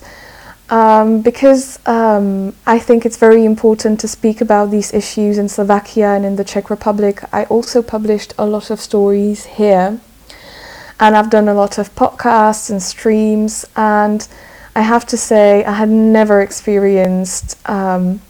[0.70, 6.10] um, because um, I think it's very important to speak about these issues in Slovakia
[6.10, 7.24] and in the Czech Republic.
[7.34, 10.00] I also published a lot of stories here,
[11.00, 13.66] and I've done a lot of podcasts and streams.
[13.76, 14.28] And
[14.76, 18.22] I have to say, I had never experienced um,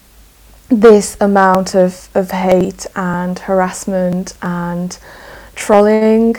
[0.70, 4.98] this amount of, of hate and harassment and
[5.56, 6.36] trolling.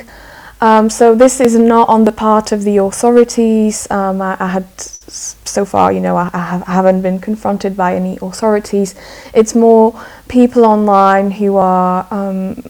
[0.60, 3.90] Um, so this is not on the part of the authorities.
[3.90, 7.76] Um, I, I had so far, you know, I, I, have, I haven't been confronted
[7.76, 8.94] by any authorities.
[9.34, 12.64] It's more people online who are, um,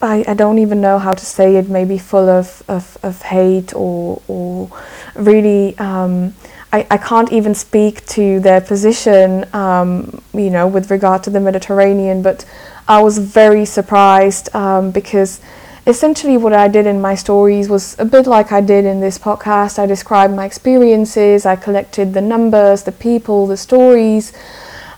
[0.00, 4.22] I, don't even know how to say it, maybe full of, of, of hate or,
[4.26, 4.70] or
[5.14, 6.34] really, um,
[6.76, 11.40] I, I can't even speak to their position, um, you know, with regard to the
[11.40, 12.44] Mediterranean, but
[12.86, 15.40] I was very surprised um, because
[15.86, 19.18] essentially what I did in my stories was a bit like I did in this
[19.18, 19.78] podcast.
[19.78, 24.34] I described my experiences, I collected the numbers, the people, the stories,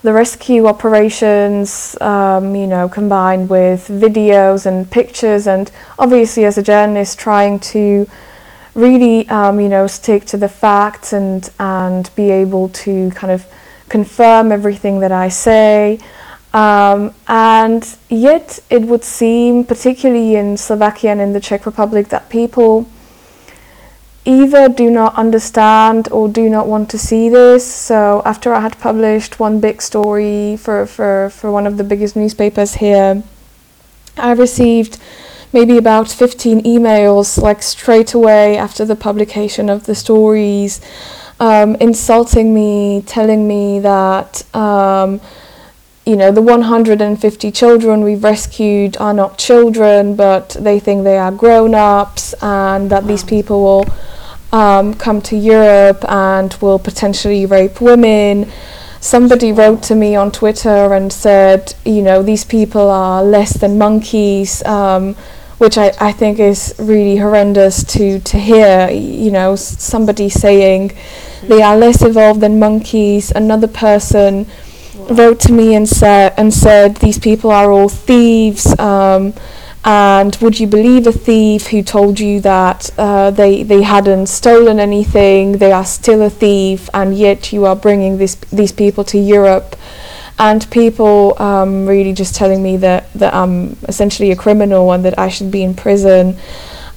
[0.02, 6.62] the rescue operations, um, you know, combined with videos and pictures, and obviously as a
[6.62, 8.08] journalist trying to
[8.78, 13.44] really, um, you know, stick to the facts and and be able to kind of
[13.88, 15.98] confirm everything that I say.
[16.54, 22.30] Um, and yet, it would seem, particularly in Slovakia and in the Czech Republic, that
[22.30, 22.88] people
[24.24, 27.66] either do not understand or do not want to see this.
[27.66, 32.16] So, after I had published one big story for, for, for one of the biggest
[32.16, 33.22] newspapers here,
[34.16, 34.98] I received
[35.52, 40.80] maybe about 15 emails like straight away after the publication of the stories,
[41.40, 44.54] um, insulting me, telling me that.
[44.54, 45.20] Um,
[46.06, 51.30] you know, the 150 children we've rescued are not children, but they think they are
[51.30, 53.86] grown ups, and that these people will
[54.50, 58.50] um, come to Europe and will potentially rape women.
[59.00, 63.78] Somebody wrote to me on Twitter and said, you know, these people are less than
[63.78, 65.14] monkeys, um,
[65.58, 68.88] which I, I think is really horrendous to, to hear.
[68.90, 70.92] You know, somebody saying
[71.42, 73.30] they are less evolved than monkeys.
[73.30, 74.46] Another person
[75.10, 79.32] wrote to me and said and said these people are all thieves um,
[79.84, 84.78] and would you believe a thief who told you that uh, they they hadn't stolen
[84.78, 89.18] anything they are still a thief and yet you are bringing this these people to
[89.18, 89.76] Europe
[90.38, 95.18] and people um, really just telling me that that I'm essentially a criminal and that
[95.18, 96.36] I should be in prison.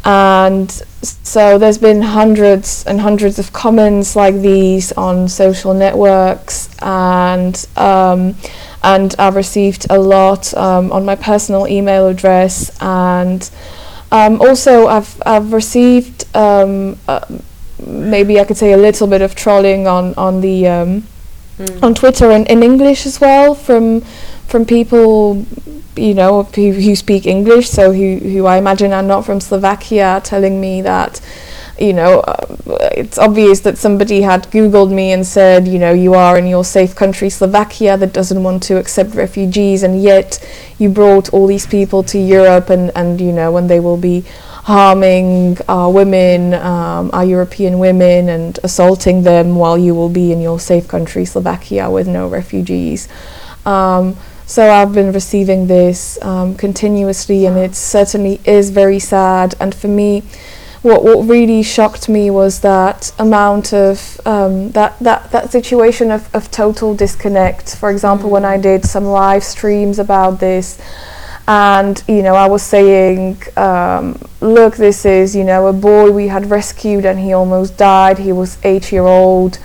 [0.04, 0.72] And
[1.02, 8.36] so there's been hundreds and hundreds of comments like these on social networks and um,
[8.84, 12.72] and I've received a lot um, on my personal email address.
[12.82, 13.50] And
[14.12, 17.26] um, also I've I've received um, uh,
[17.86, 21.04] maybe I could say a little bit of trolling on on the um,
[21.62, 21.84] Mm.
[21.84, 24.02] on Twitter and in English as well from
[24.48, 25.46] from people
[25.96, 30.22] you know who, who speak English so who who I imagine are not from Slovakia
[30.24, 31.22] telling me that
[31.78, 32.48] you know uh,
[32.98, 36.64] it's obvious that somebody had googled me and said you know you are in your
[36.66, 40.40] safe country Slovakia that doesn't want to accept refugees and yet
[40.80, 44.24] you brought all these people to Europe and and you know when they will be
[44.64, 50.42] harming our women, um, our European women, and assaulting them while you will be in
[50.42, 53.08] your safe country, Slovakia, with no refugees.
[53.66, 54.16] Um,
[54.52, 59.56] So I've been receiving this um, continuously, and it certainly is very sad.
[59.62, 60.24] And for me,
[60.84, 66.28] what what really shocked me was that amount of um, that that that situation of,
[66.36, 67.78] of total disconnect.
[67.80, 70.76] For example, when I did some live streams about this,
[71.52, 76.28] and you know I was saying, um, look, this is you know a boy we
[76.28, 78.20] had rescued and he almost died.
[78.20, 79.60] He was eight year old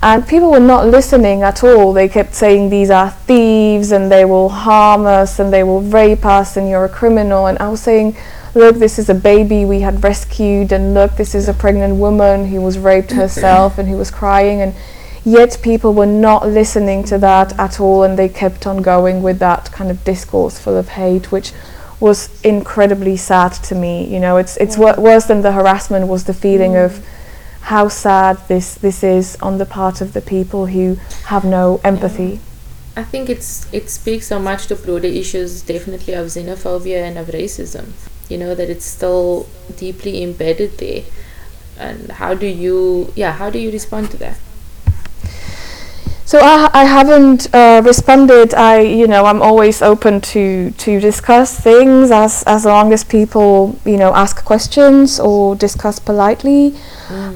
[0.00, 1.92] and people were not listening at all.
[1.92, 6.24] They kept saying these are thieves and they will harm us and they will rape
[6.24, 7.46] us and you're a criminal.
[7.48, 8.16] And I was saying,
[8.54, 12.46] look, this is a baby we had rescued, and look, this is a pregnant woman
[12.46, 14.60] who was raped herself and who was crying.
[14.60, 14.72] And
[15.24, 19.38] yet people were not listening to that at all and they kept on going with
[19.38, 21.52] that kind of discourse full of hate, which
[22.00, 24.04] was incredibly sad to me.
[24.06, 24.94] You know, it's, it's Yeah.
[24.96, 27.02] wor- worse than the harassment was the feeling of mm.
[27.62, 30.96] how sad this this is on the part of the people who
[31.26, 32.40] have no empathy.
[32.96, 37.28] I think it's it speaks so much to broader issues, definitely of xenophobia and of
[37.28, 37.92] racism.
[38.28, 39.46] You know that it's still
[39.76, 41.02] deeply embedded there.
[41.78, 44.36] And how do you, yeah, how do you respond to that?
[46.28, 48.52] So I, I haven't uh, responded.
[48.52, 53.78] I you know I'm always open to to discuss things as as long as people
[53.86, 56.74] you know ask questions or discuss politely.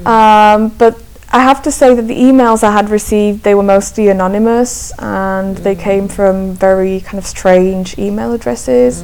[0.05, 4.09] Um, but I have to say that the emails I had received they were mostly
[4.09, 9.03] anonymous and they came from very kind of strange email addresses.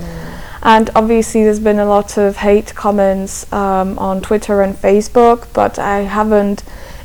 [0.61, 5.79] And obviously, there's been a lot of hate comments um, on Twitter and Facebook, but
[5.79, 6.61] I haven't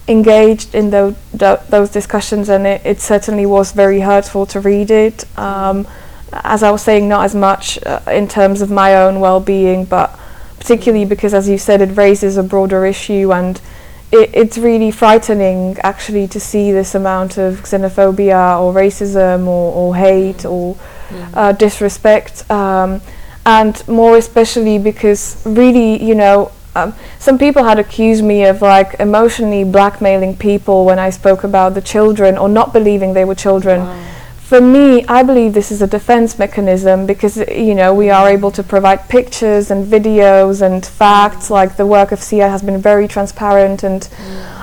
[0.06, 4.90] engaged in tho- tho- those discussions, and it, it certainly was very hurtful to read
[4.90, 5.24] it.
[5.38, 5.86] Um,
[6.32, 9.84] as I was saying, not as much uh, in terms of my own well being,
[9.84, 10.18] but
[10.58, 13.60] particularly because, as you said, it raises a broader issue and
[14.10, 19.96] it, it's really frightening actually to see this amount of xenophobia or racism or, or
[19.96, 20.76] hate or
[21.34, 22.50] uh, disrespect.
[22.50, 23.00] Um,
[23.46, 28.94] and more especially because really, you know, um, some people had accused me of like
[29.00, 33.80] emotionally blackmailing people when I spoke about the children or not believing they were children.
[34.44, 38.50] For me, I believe this is a defense mechanism because you know we are able
[38.52, 41.48] to provide pictures and videos and facts.
[41.50, 44.06] Like the work of Sea-Eye has been very transparent, and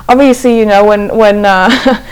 [0.08, 1.68] obviously, you know, when when uh,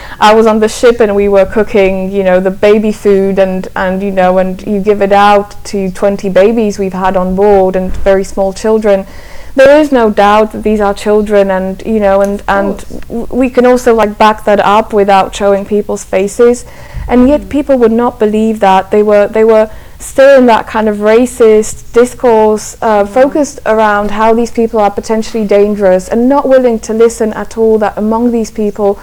[0.20, 3.68] I was on the ship and we were cooking, you know, the baby food and
[3.76, 7.76] and you know, and you give it out to 20 babies we've had on board
[7.76, 9.06] and very small children.
[9.54, 12.78] There is no doubt that these are children, and you know, and and
[13.08, 16.64] w- we can also like back that up without showing people's faces,
[17.08, 18.90] and yet people would not believe that.
[18.90, 24.32] They were they were still in that kind of racist discourse uh, focused around how
[24.32, 28.50] these people are potentially dangerous and not willing to listen at all that among these
[28.50, 28.98] people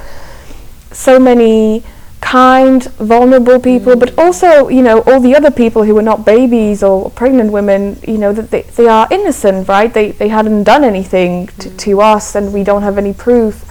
[0.92, 1.84] so many
[2.22, 4.00] kind, vulnerable people, mm.
[4.00, 8.00] but also, you know, all the other people who were not babies or pregnant women,
[8.08, 9.94] you know, that they, they are innocent, right?
[9.94, 11.78] They, they hadn't done anything to, mm.
[11.78, 13.64] to us and we don't have any proof.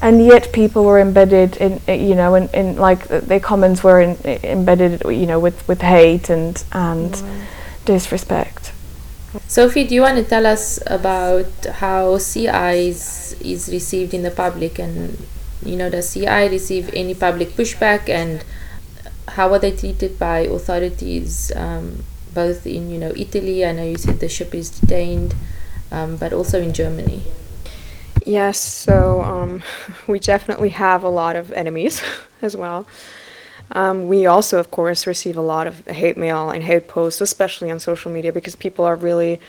[0.00, 4.16] And yet people were embedded in, you know, in, in like their comments were in,
[4.24, 7.44] embedded, you know, with, with hate and, and mm.
[7.84, 8.72] disrespect.
[9.46, 14.30] Sophie, do you want to tell us about how Sea-Eye is, is received in the
[14.30, 15.18] public and
[15.68, 18.08] you know does Sea-Eye receive any public pushback?
[18.08, 18.44] And
[19.36, 22.04] how are they treated by authorities um,
[22.34, 23.64] both in you know Italy?
[23.64, 25.34] I know you said the ship is detained
[25.90, 27.22] um, but also in Germany.
[28.24, 29.62] Yes, so um,
[30.06, 32.02] we definitely have a lot of enemies
[32.42, 32.86] as well.
[33.72, 37.70] Um, we also, of course, receive a lot of hate mail and hate posts, especially
[37.70, 39.40] on social media, because people are really,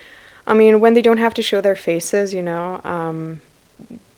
[0.45, 3.41] I mean, when they don't have to show their faces, you know, um,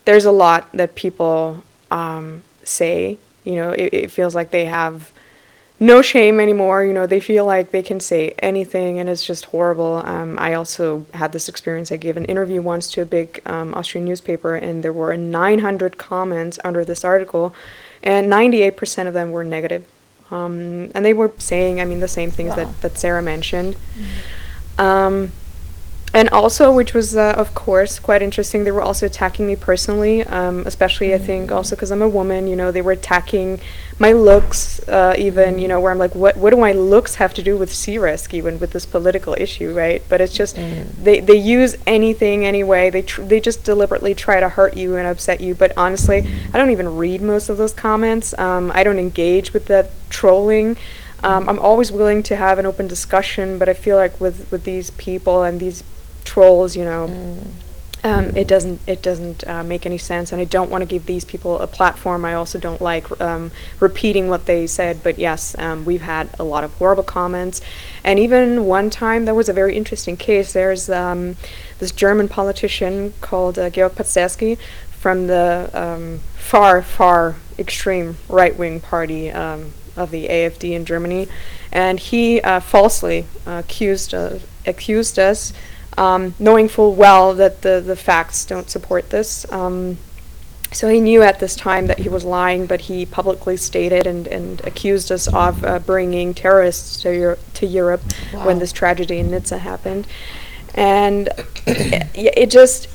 [0.05, 3.17] there's a lot that people um, say.
[3.43, 5.11] You know, it, it feels like they have
[5.81, 6.85] no shame anymore.
[6.85, 10.03] You know, they feel like they can say anything, and it's just horrible.
[10.05, 11.91] Um, I also had this experience.
[11.91, 15.97] I gave an interview once to a big um, Austrian newspaper, and there were 900
[15.97, 17.53] comments under this article,
[18.03, 19.85] and 98% of them were negative.
[20.29, 23.75] Um, and they were saying, I mean, the same things that, that Sarah mentioned.
[24.77, 25.31] Um,
[26.13, 30.23] and also, which was, uh, of course, quite interesting, they were also attacking me personally,
[30.23, 33.61] um, especially, I think, also because I'm a woman, you know, they were attacking
[33.97, 37.33] my looks, uh, even, you know, where I'm like, what, what do my looks have
[37.35, 40.03] to do with sea rescue and with this political issue, right?
[40.09, 40.57] But it's just,
[41.01, 45.07] they, they use anything anyway, they, tr- they just deliberately try to hurt you and
[45.07, 48.99] upset you, but honestly, I don't even read most of those comments, um, I don't
[48.99, 50.75] engage with that trolling.
[51.23, 54.63] Um, I'm always willing to have an open discussion, but I feel like with, with
[54.63, 55.83] these people and these
[56.23, 57.37] trolls, you know,
[58.03, 61.05] um, it doesn't it doesn't uh, make any sense, and I don't want to give
[61.05, 62.25] these people a platform.
[62.25, 65.03] I also don't like um, repeating what they said.
[65.03, 67.61] But yes, um, we've had a lot of horrible comments,
[68.03, 70.53] and even one time there was a very interesting case.
[70.53, 71.35] There's um,
[71.77, 74.57] this German politician called uh, Georg Pazderski
[74.89, 81.27] from the um, far far extreme right wing party um, of the AFD in Germany,
[81.71, 85.53] and he uh, falsely accused uh, accused us
[85.97, 89.51] um, knowing full well that the, the facts don't support this.
[89.51, 89.97] Um,
[90.73, 94.25] so he knew at this time that he was lying, but he publicly stated and,
[94.27, 98.01] and accused us of uh, bringing terrorists to, Euro- to Europe
[98.33, 98.45] Wow.
[98.45, 100.07] when this tragedy in Nizza happened.
[100.73, 101.27] And
[101.67, 102.87] it, it just,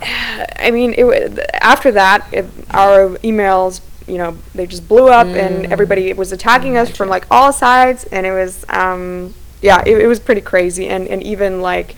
[0.00, 5.26] I mean, it, wa- after that, it, our emails, you know, they just blew up
[5.26, 8.04] and everybody was attacking us from like all sides.
[8.04, 9.34] And it was, um,
[9.66, 10.88] yeah, it, it was pretty crazy.
[10.88, 11.94] And, and even like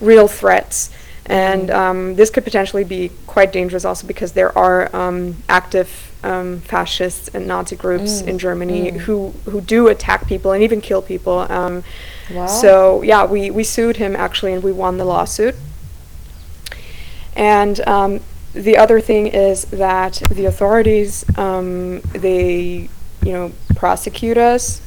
[0.00, 0.90] real threats.
[1.24, 5.88] And um, this could potentially be quite dangerous also because there are um, active
[6.24, 11.00] um, fascists and Nazi groups in Germany who, who do attack people and even kill
[11.00, 11.38] people.
[11.48, 11.84] Um,
[12.30, 12.46] Wow.
[12.46, 15.54] So, yeah, we, we sued him actually and we won the lawsuit.
[17.34, 18.20] And um,
[18.52, 22.88] the other thing is that the authorities, um, they,
[23.22, 24.80] you know, prosecute us.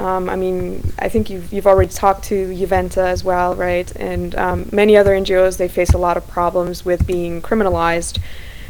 [0.00, 3.94] Um, I mean, I think you've, you've already talked to Juventa as well, right?
[3.96, 8.18] And um, many other NGOs, they face a lot of problems with being criminalized,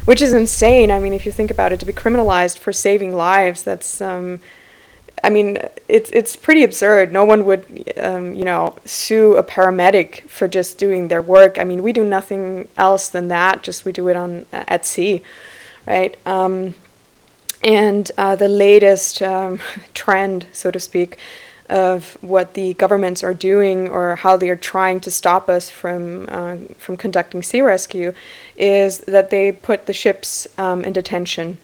[0.07, 0.91] which is insane.
[0.91, 4.41] I mean, if you think about it, to be criminalized for saving lives, that's, um,
[5.23, 7.13] I mean, it's it's pretty absurd.
[7.13, 11.59] No one would, um, you know, sue a paramedic for just doing their work.
[11.59, 13.63] I mean, we do nothing else than that.
[13.63, 15.23] Just we do it on at sea,
[15.87, 16.17] right?
[17.63, 19.61] And uh, the latest um,
[19.95, 21.19] trend, so to speak,
[21.69, 26.27] of what the governments are doing or how they are trying to stop us from
[26.29, 28.13] uh, from conducting sea rescue,
[28.57, 31.59] is that they put the ships um, in detention.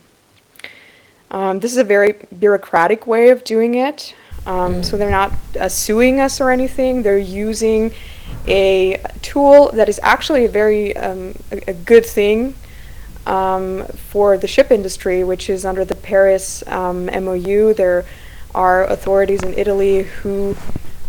[1.30, 4.14] Um, this is a very bureaucratic way of doing it.
[4.47, 7.03] Um, So they're not uh, suing us or anything.
[7.03, 7.92] They're using
[8.47, 12.55] a tool that is actually a very um, a, a good thing
[13.26, 17.74] um, for the ship industry, which is under the Paris um, MOU.
[17.74, 18.04] There
[18.54, 20.56] are authorities in Italy who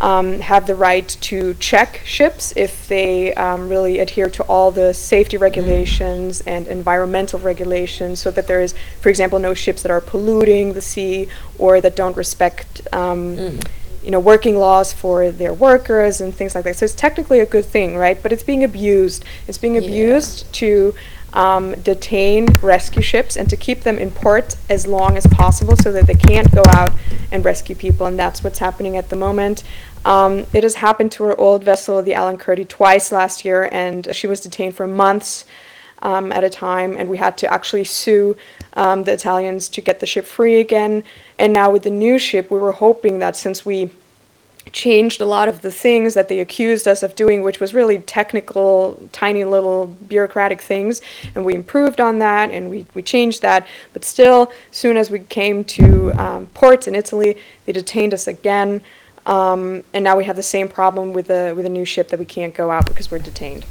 [0.02, 4.94] um, have the right to check ships if they um, really adhere to all the
[4.94, 10.02] safety regulations and environmental regulations, so that there is, for example, no ships that are
[10.02, 12.88] polluting the sea or that don't respect.
[12.94, 13.60] Um,
[14.04, 16.78] you know, working laws for their workers and things like that.
[16.78, 18.22] So it's technically a good thing, right?
[18.24, 19.26] But it's being abused.
[19.48, 20.96] It's being abused to
[21.34, 25.92] um, detain rescue ships and to keep them in port as long as possible so
[25.92, 26.92] that they can't go out
[27.32, 28.06] and rescue people.
[28.06, 29.64] And that's what's happening at the moment.
[30.06, 34.16] Um, it has happened to our old vessel, the Alan Kurdi, twice last year, and
[34.16, 35.46] she was detained for months
[36.02, 38.38] um, at a time, and we had to actually sue
[38.74, 41.04] um, the Italians to get the ship free again.
[41.40, 43.90] And now with the new ship, we were hoping that since we
[44.72, 48.00] changed a lot of the things that they accused us of doing, which was really
[48.00, 51.02] technical, tiny little bureaucratic things,
[51.36, 53.68] and we improved on that and we, we changed that.
[53.94, 58.82] But still, soon as we came to um, ports in Italy, they detained us again.
[59.26, 62.20] Um, and now we have the same problem with the with a new ship that
[62.20, 63.66] we can't go out because we're detained.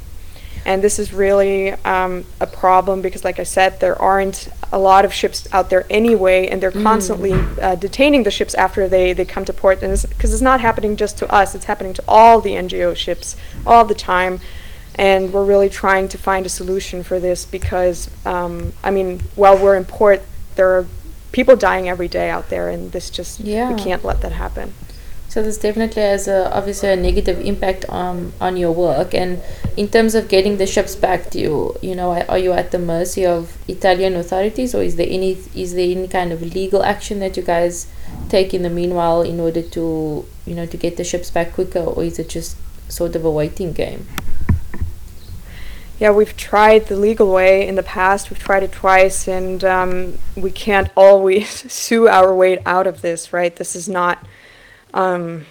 [0.65, 5.05] And this is really um, a problem because, like I said, there aren't a lot
[5.05, 9.25] of ships out there anyway, and they're constantly uh, detaining the ships after they, they
[9.25, 9.81] come to port.
[9.81, 13.35] And because it's, not happening just to us, it's happening to all the NGO ships
[13.65, 14.39] all the time.
[14.95, 19.57] And we're really trying to find a solution for this because, um, I mean, while
[19.57, 20.21] we're in port,
[20.55, 20.87] there are
[21.31, 23.71] people dying every day out there, and this just, Yeah.
[23.71, 24.73] we can't let that happen.
[25.37, 29.13] So this definitely has a, obviously a negative impact on on your work.
[29.13, 29.39] And
[29.77, 32.79] in terms of getting the ships back to you, you know, are you at the
[32.79, 37.19] mercy of Italian authorities, or is there any is there any kind of legal action
[37.19, 37.85] that you guys
[38.29, 41.85] take in the meanwhile in order to you know to get the ships back quicker,
[41.85, 42.57] or is it just
[42.91, 44.07] sort of a waiting game?
[45.99, 48.31] Yeah, we've tried the legal way in the past.
[48.31, 53.33] We've tried it twice, and um, we can't always sue our way out of this,
[53.33, 53.55] right?
[53.55, 54.25] This is not,
[54.97, 55.45] um,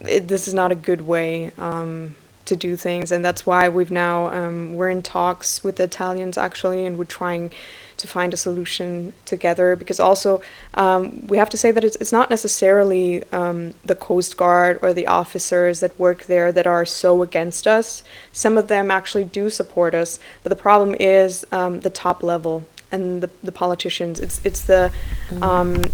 [0.00, 3.90] it, this is not a good way um, to do things, and that's why we've
[3.90, 7.50] now um, we're in talks with the Italians actually, and we're trying
[7.96, 9.74] to find a solution together.
[9.74, 10.42] Because also,
[10.74, 14.92] um, we have to say that it's it's not necessarily um, the Coast Guard or
[14.92, 18.02] the officers that work there that are so against us.
[18.32, 22.66] Some of them actually do support us, but the problem is um, the top level
[22.92, 24.20] and the, the politicians.
[24.20, 24.92] It's it's the
[25.40, 25.84] um,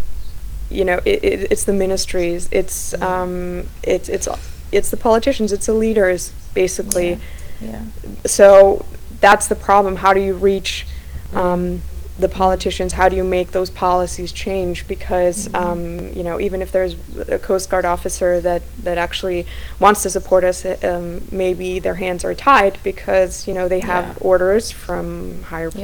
[0.69, 2.49] you know it, it, it's the ministries.
[2.51, 4.27] It's um, it's it's
[4.71, 5.51] it's the politicians.
[5.51, 7.19] It's the leaders basically
[7.61, 7.81] Yeah.
[8.25, 8.85] so
[9.21, 9.95] that's the problem.
[9.97, 10.85] How do you reach
[11.33, 11.81] um,
[12.19, 12.93] the politicians?
[12.93, 14.87] How do you make those policies change?
[14.87, 16.95] Because um, you know, even if there's
[17.29, 19.45] a Coast Guard officer that that actually
[19.79, 23.79] wants to support us, uh, um, maybe their hands are tied because you know they
[23.81, 24.13] have Yeah.
[24.21, 25.81] orders from higher Yeah.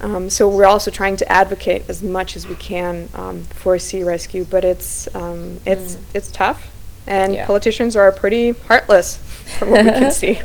[0.00, 4.02] Um, so we're also trying to advocate as much as we can um, for sea
[4.02, 6.70] rescue, but it's um, it's it's tough,
[7.06, 7.46] and Yeah.
[7.46, 9.16] politicians are pretty heartless,
[9.58, 10.34] from what we can see.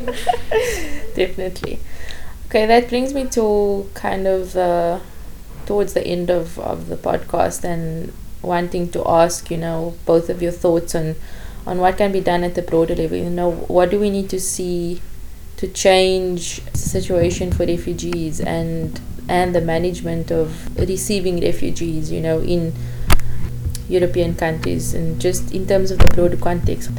[1.16, 1.80] Definitely.
[2.48, 5.00] Okay, that brings me to kind of uh,
[5.66, 10.42] towards the end of, of the podcast and wanting to ask, you know, both of
[10.42, 11.16] your thoughts on
[11.68, 13.18] on what can be done at the broader level.
[13.18, 15.02] You know, what do we need to see
[15.58, 19.00] to change the situation for refugees and
[19.32, 22.74] and the management of receiving refugees, you know, in
[23.88, 26.92] European countries and just in terms of the broader context.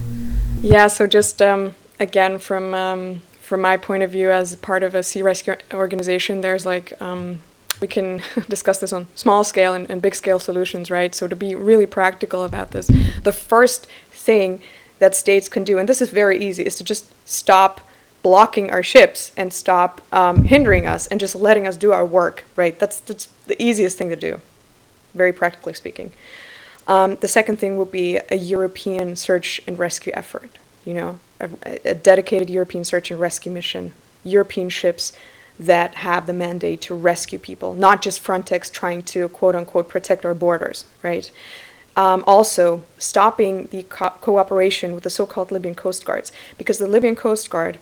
[0.62, 4.94] Yeah, so just um, again from um, from my point of view as part of
[4.94, 7.40] a sea rescue organization, there's like um,
[7.82, 11.14] we can discuss this on small scale and, and big scale solutions, right?
[11.14, 12.86] So to be really practical about this,
[13.24, 14.62] the first thing
[15.00, 17.82] that states can do, and this is very easy, is to just stop
[18.22, 22.44] blocking our ships and stop um, hindering us and just letting us do our work,
[22.56, 22.78] right?
[22.78, 24.40] That's that's the easiest thing to do,
[25.14, 26.12] very practically speaking.
[26.86, 30.50] Um, the second thing would be a European search and rescue effort.
[30.84, 33.92] You know, a, a dedicated European search and rescue mission,
[34.24, 35.12] European ships
[35.58, 40.24] that have the mandate to rescue people, not just Frontex trying to quote unquote protect
[40.24, 41.30] our borders, right?
[41.94, 47.14] Um, also, stopping the co- cooperation with the so-called Libyan coast guards, because the Libyan
[47.14, 47.78] coast guard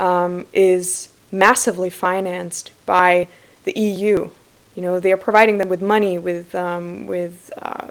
[0.00, 3.28] um, is massively financed by
[3.64, 4.30] the EU.
[4.74, 7.88] You know, they are providing them with money, with um, with uh,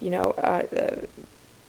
[0.00, 0.96] you know, uh, uh,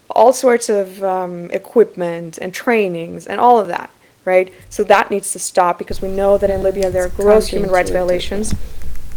[0.10, 3.90] all sorts of um, equipment and trainings and all of that,
[4.26, 4.54] right?
[4.70, 7.70] So that needs to stop because we know that in Libya there are gross human
[7.70, 8.54] rights violations.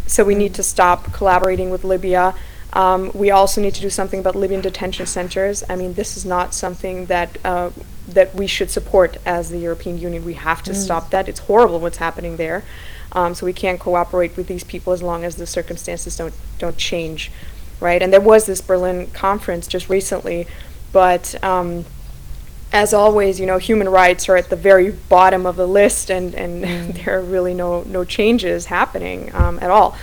[0.07, 2.35] So we need to stop collaborating with Libya.
[2.73, 5.63] Um, we also need to do something about Libyan detention centers.
[5.69, 7.71] I mean, this is not something that uh,
[8.15, 10.25] that we should support as the European Union.
[10.25, 11.29] We have to stop that.
[11.29, 12.65] It's horrible what's happening there.
[13.13, 16.77] Um, so we can't cooperate with these people as long as the circumstances don't don't
[16.77, 17.33] change,
[17.81, 18.03] right?
[18.03, 20.47] And there was this Berlin conference just recently,
[20.93, 21.85] but um,
[22.73, 26.35] as always, you know, human rights are at the very bottom of the list, and,
[26.35, 26.63] and
[26.95, 29.97] there are really no no changes happening um, at all.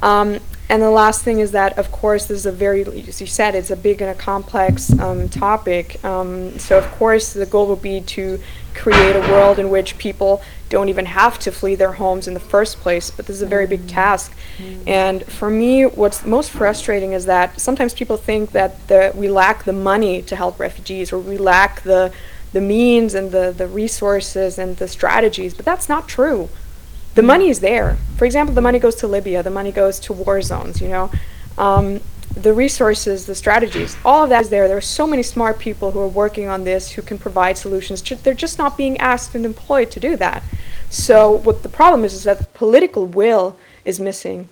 [0.00, 3.26] Um, and the last thing is that, of course, this is a very, as you
[3.26, 6.02] said, it's a big and a complex um, topic.
[6.04, 8.38] Um, so, of course, the goal will be to
[8.74, 12.40] create a world in which people don't even have to flee their homes in the
[12.40, 13.10] first place.
[13.10, 14.36] But this is a very big task.
[14.86, 19.64] And for me, what's most frustrating is that sometimes people think that the, we lack
[19.64, 22.12] the money to help refugees, or we lack the
[22.50, 26.48] the means and the, the resources and the strategies, but that's not true
[27.18, 27.96] the money is there.
[28.16, 31.10] For example, the money goes to Libya, the money goes to war zones, you know.
[31.58, 32.00] Um,
[32.36, 34.68] the resources, the strategies, all of that is there.
[34.68, 38.02] There are so many smart people who are working on this who can provide solutions.
[38.02, 40.44] Ju- They're just not being asked and employed to do that.
[40.90, 44.48] So, what the problem is is that the political will is missing.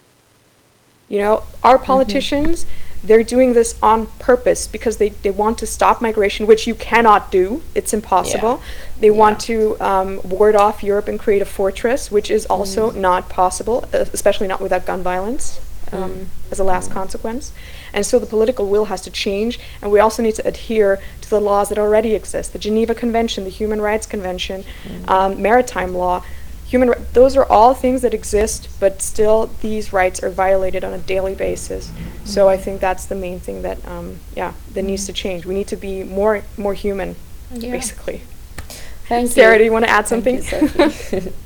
[1.08, 2.66] You know, our politicians,
[3.04, 7.30] they're doing this on purpose because they, they want to stop migration, which you cannot
[7.30, 7.62] do.
[7.74, 8.60] It's impossible.
[9.00, 13.28] They want to um, ward off Europe and create a fortress, which is also not
[13.28, 15.60] possible, uh, especially not without gun violence
[15.92, 17.52] um, as a last consequence.
[17.92, 21.30] And so the political will has to change, and we also need to adhere to
[21.30, 24.64] the laws that already exist the Geneva Convention, the Human Rights Convention,
[25.08, 26.24] um, maritime law.
[26.68, 30.92] Human, ri- those are all things that exist, but still these rights are violated on
[30.92, 31.92] a daily basis.
[32.24, 35.46] So I think that's the main thing that, um, yeah, that needs to change.
[35.46, 37.14] We need to be more more human,
[37.52, 37.70] Yeah.
[37.70, 38.22] basically.
[39.08, 39.58] Thank Sarah, you.
[39.58, 41.32] do you want to add Thank you, something?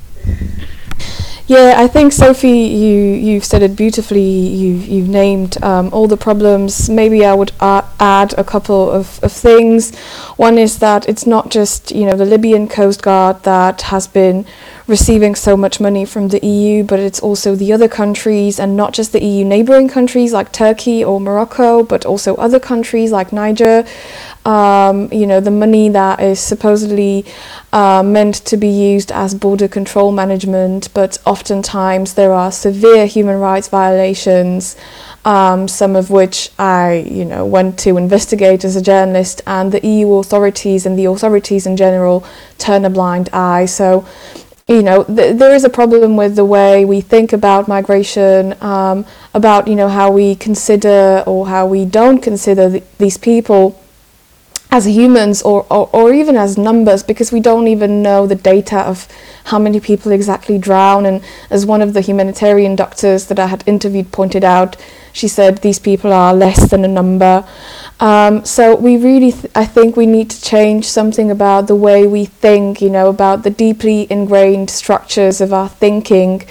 [1.47, 2.95] Yeah, I think Sophie, you
[3.27, 4.21] you've said it beautifully.
[4.21, 6.89] You've you've named um, all the problems.
[6.89, 9.93] Maybe I would a- add a couple of, of things.
[10.37, 14.45] One is that it's not just you know the Libyan Coast Guard that has been
[14.87, 18.93] receiving so much money from the EU, but it's also the other countries, and not
[18.93, 23.83] just the EU neighboring countries like Turkey or Morocco, but also other countries like Niger.
[24.43, 27.25] Um, you know, the money that is supposedly
[27.71, 33.39] uh, meant to be used as border control management, but oftentimes there are severe human
[33.39, 34.75] rights violations,
[35.25, 39.85] um, some of which I, you know, went to investigate as a journalist, and the
[39.85, 42.25] EU authorities and the authorities in general
[42.57, 43.65] turn a blind eye.
[43.65, 44.07] So,
[44.67, 49.05] you know, th- there is a problem with the way we think about migration, um,
[49.35, 53.77] about you know how we consider or how we don't consider th- these people
[54.71, 58.79] as humans or, or, or even as numbers because we don't even know the data
[58.79, 59.05] of
[59.45, 61.05] how many people exactly drown.
[61.05, 64.77] And as one of the humanitarian doctors that I had interviewed pointed out,
[65.11, 67.45] she said these people are less than a number.
[67.99, 72.07] Um, so we really, th- I think we need to change something about the way
[72.07, 76.43] we think, you know, about the deeply ingrained structures of our thinking.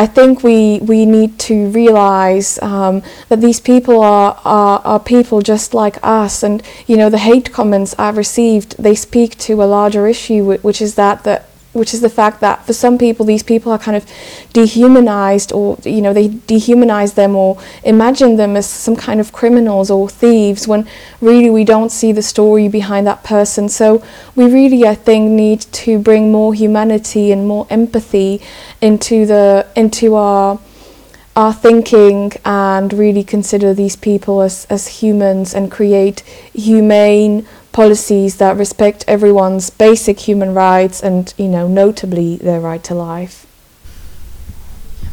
[0.00, 5.42] I think we, we need to realize um, that these people are, are, are people
[5.42, 6.42] just like us.
[6.42, 10.80] And, you know, the hate comments I've received, they speak to a larger issue, which
[10.80, 13.96] is that, that which is the fact that for some people these people are kind
[13.96, 14.04] of
[14.52, 19.90] dehumanized or you know they dehumanize them or imagine them as some kind of criminals
[19.90, 20.86] or thieves when
[21.20, 23.68] really we don't see the story behind that person.
[23.68, 24.02] So
[24.34, 28.40] we really i think need to bring more humanity and more empathy
[28.80, 30.58] into the into our
[31.36, 36.20] our thinking and really consider these people as, as humans and create
[36.52, 42.94] humane policies that respect everyone's basic human rights and, you know, notably their right to
[42.94, 43.46] life.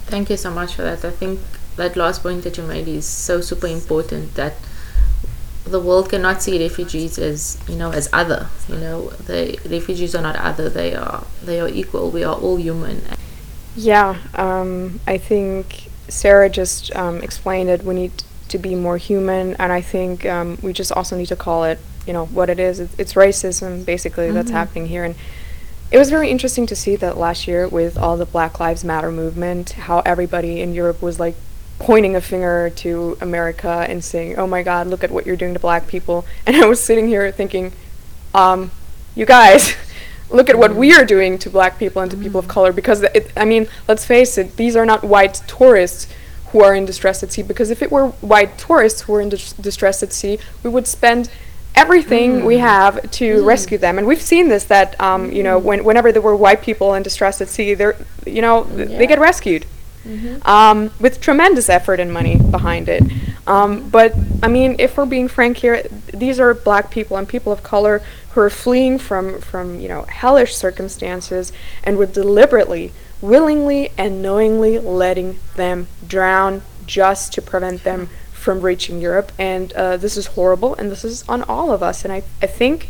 [0.08, 1.03] Thank you so much for that.
[1.03, 1.39] I think
[1.76, 4.53] that last point that you made is so super important that
[5.64, 10.22] the world cannot see refugees as you know as other you know the refugees are
[10.22, 13.01] not other they are they are equal we are all human
[13.76, 19.55] yeah um, i think sarah just um, explained it we need to be more human
[19.55, 22.60] and i think um, we just also need to call it you know what it
[22.60, 22.80] is.
[22.80, 24.36] It's, it's racism basically mm-hmm.
[24.36, 25.16] that's happening here, and
[25.91, 29.12] it was very interesting to see that last year with all the Black Lives Matter
[29.12, 31.36] movement, how everybody in Europe was like
[31.80, 35.53] pointing a finger to America and saying, "Oh my God, look at what you're doing
[35.53, 37.74] to black people," and I was sitting here thinking,
[38.34, 38.72] um,
[39.16, 39.76] "You guys."
[40.30, 42.26] look at what we are doing to black people and to mm-hmm.
[42.26, 42.51] people of mm-hmm.
[42.51, 46.14] color because it, I mean, let's face it, these are not white tourists
[46.51, 49.30] who are in distress at sea because if it were white tourists who were in
[49.30, 51.30] dis- distress at sea, we would spend
[51.78, 52.45] everything mm.
[52.45, 53.45] we have to mm.
[53.45, 53.97] rescue them.
[53.99, 57.03] And we've seen this that um, you know when, whenever there were white people in
[57.03, 58.86] distress at sea, they're you know yeah.
[58.86, 59.65] they get rescued.
[60.05, 60.47] Mm-hmm.
[60.47, 63.03] Um, with tremendous effort and money behind it.
[63.45, 67.51] Um, but I mean, if we're being frank here, these are black people and people
[67.51, 68.01] of color
[68.32, 71.51] who are fleeing from from you know hellish circumstances,
[71.84, 78.09] and we're deliberately, willingly, and knowingly letting them drown just to prevent them
[78.48, 82.06] from reaching Europe, and uh, this is horrible, and this is on all of us.
[82.06, 82.88] And I, I think,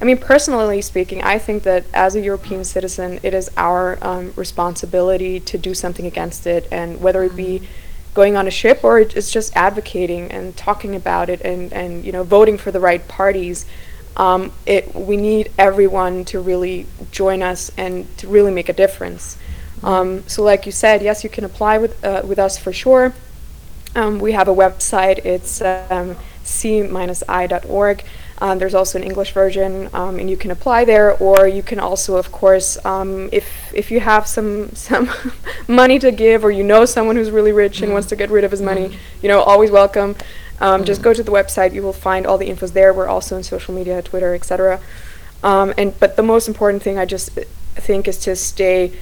[0.00, 4.32] I mean, personally speaking, I think that as a European citizen, it is our um,
[4.34, 8.14] responsibility to do something against it, and whether it be mm-hmm.
[8.14, 12.10] going on a ship or it's just advocating and talking about it, and and you
[12.10, 13.66] know voting for the right parties.
[14.16, 19.36] Um, it we need everyone to really join us and to really make a difference.
[19.36, 19.86] Mm-hmm.
[19.86, 23.12] Um, so, like you said, yes, you can apply with uh, with us for sure.
[23.94, 28.04] Um, we have a website, it's um, sea-eye.org.
[28.40, 31.80] Um, there's also an English version, um, and you can apply there, or you can
[31.80, 35.10] also, of course, um, if if you have some some
[35.66, 38.44] money to give, or you know someone who's really rich and wants to get rid
[38.44, 40.14] of his money, you know, always welcome.
[40.60, 42.92] Um, just go to the website; you will find all the infos there.
[42.94, 44.80] We're also on social media, Twitter, etc.
[45.42, 47.30] and but the most important thing I just
[47.74, 48.92] think is to stay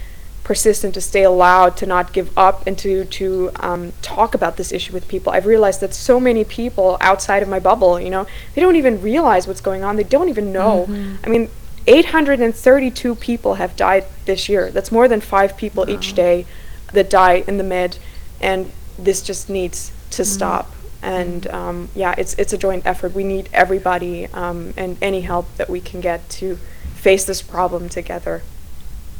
[0.46, 4.70] persistent to stay allowed to not give up and to to um, talk about this
[4.70, 5.32] issue with people.
[5.32, 9.02] I've realized that so many people outside of my bubble you know they don't even
[9.02, 9.96] realize what's going on.
[9.96, 10.86] They don't even know.
[10.88, 11.24] Mm-hmm.
[11.24, 11.50] i mean
[11.88, 14.70] 832 people have died this year.
[14.70, 15.94] That's more than five people wow.
[15.94, 16.46] each day
[16.92, 17.98] that die in the med
[18.40, 20.36] and this just needs to mm-hmm.
[20.36, 20.66] stop.
[21.02, 23.14] And um, yeah it's it's a joint effort.
[23.14, 26.54] We need everybody um, and any help that we can get to
[26.94, 28.42] face this problem together.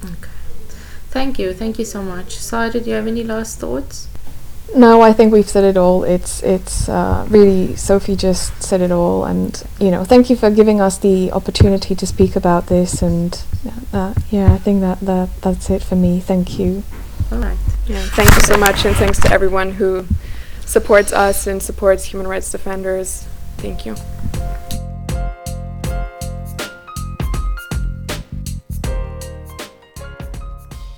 [0.05, 0.36] Okay
[1.17, 2.37] Thank you, thank you so much.
[2.37, 4.07] Sara, do you have any last thoughts?
[4.77, 6.05] No, I think we've said it all.
[6.05, 10.51] It's it's uh, really Sophie just said it all, and you know, thank you for
[10.51, 13.01] giving us the opportunity to speak about this.
[13.01, 13.33] And
[13.95, 16.21] uh, yeah, I think that, that that's it for me.
[16.21, 16.83] Thank you.
[17.33, 17.57] All right.
[17.87, 20.05] Yeah, thank you so much, and thanks to everyone who
[20.67, 23.27] supports us and supports human rights defenders.
[23.57, 23.97] Thank you.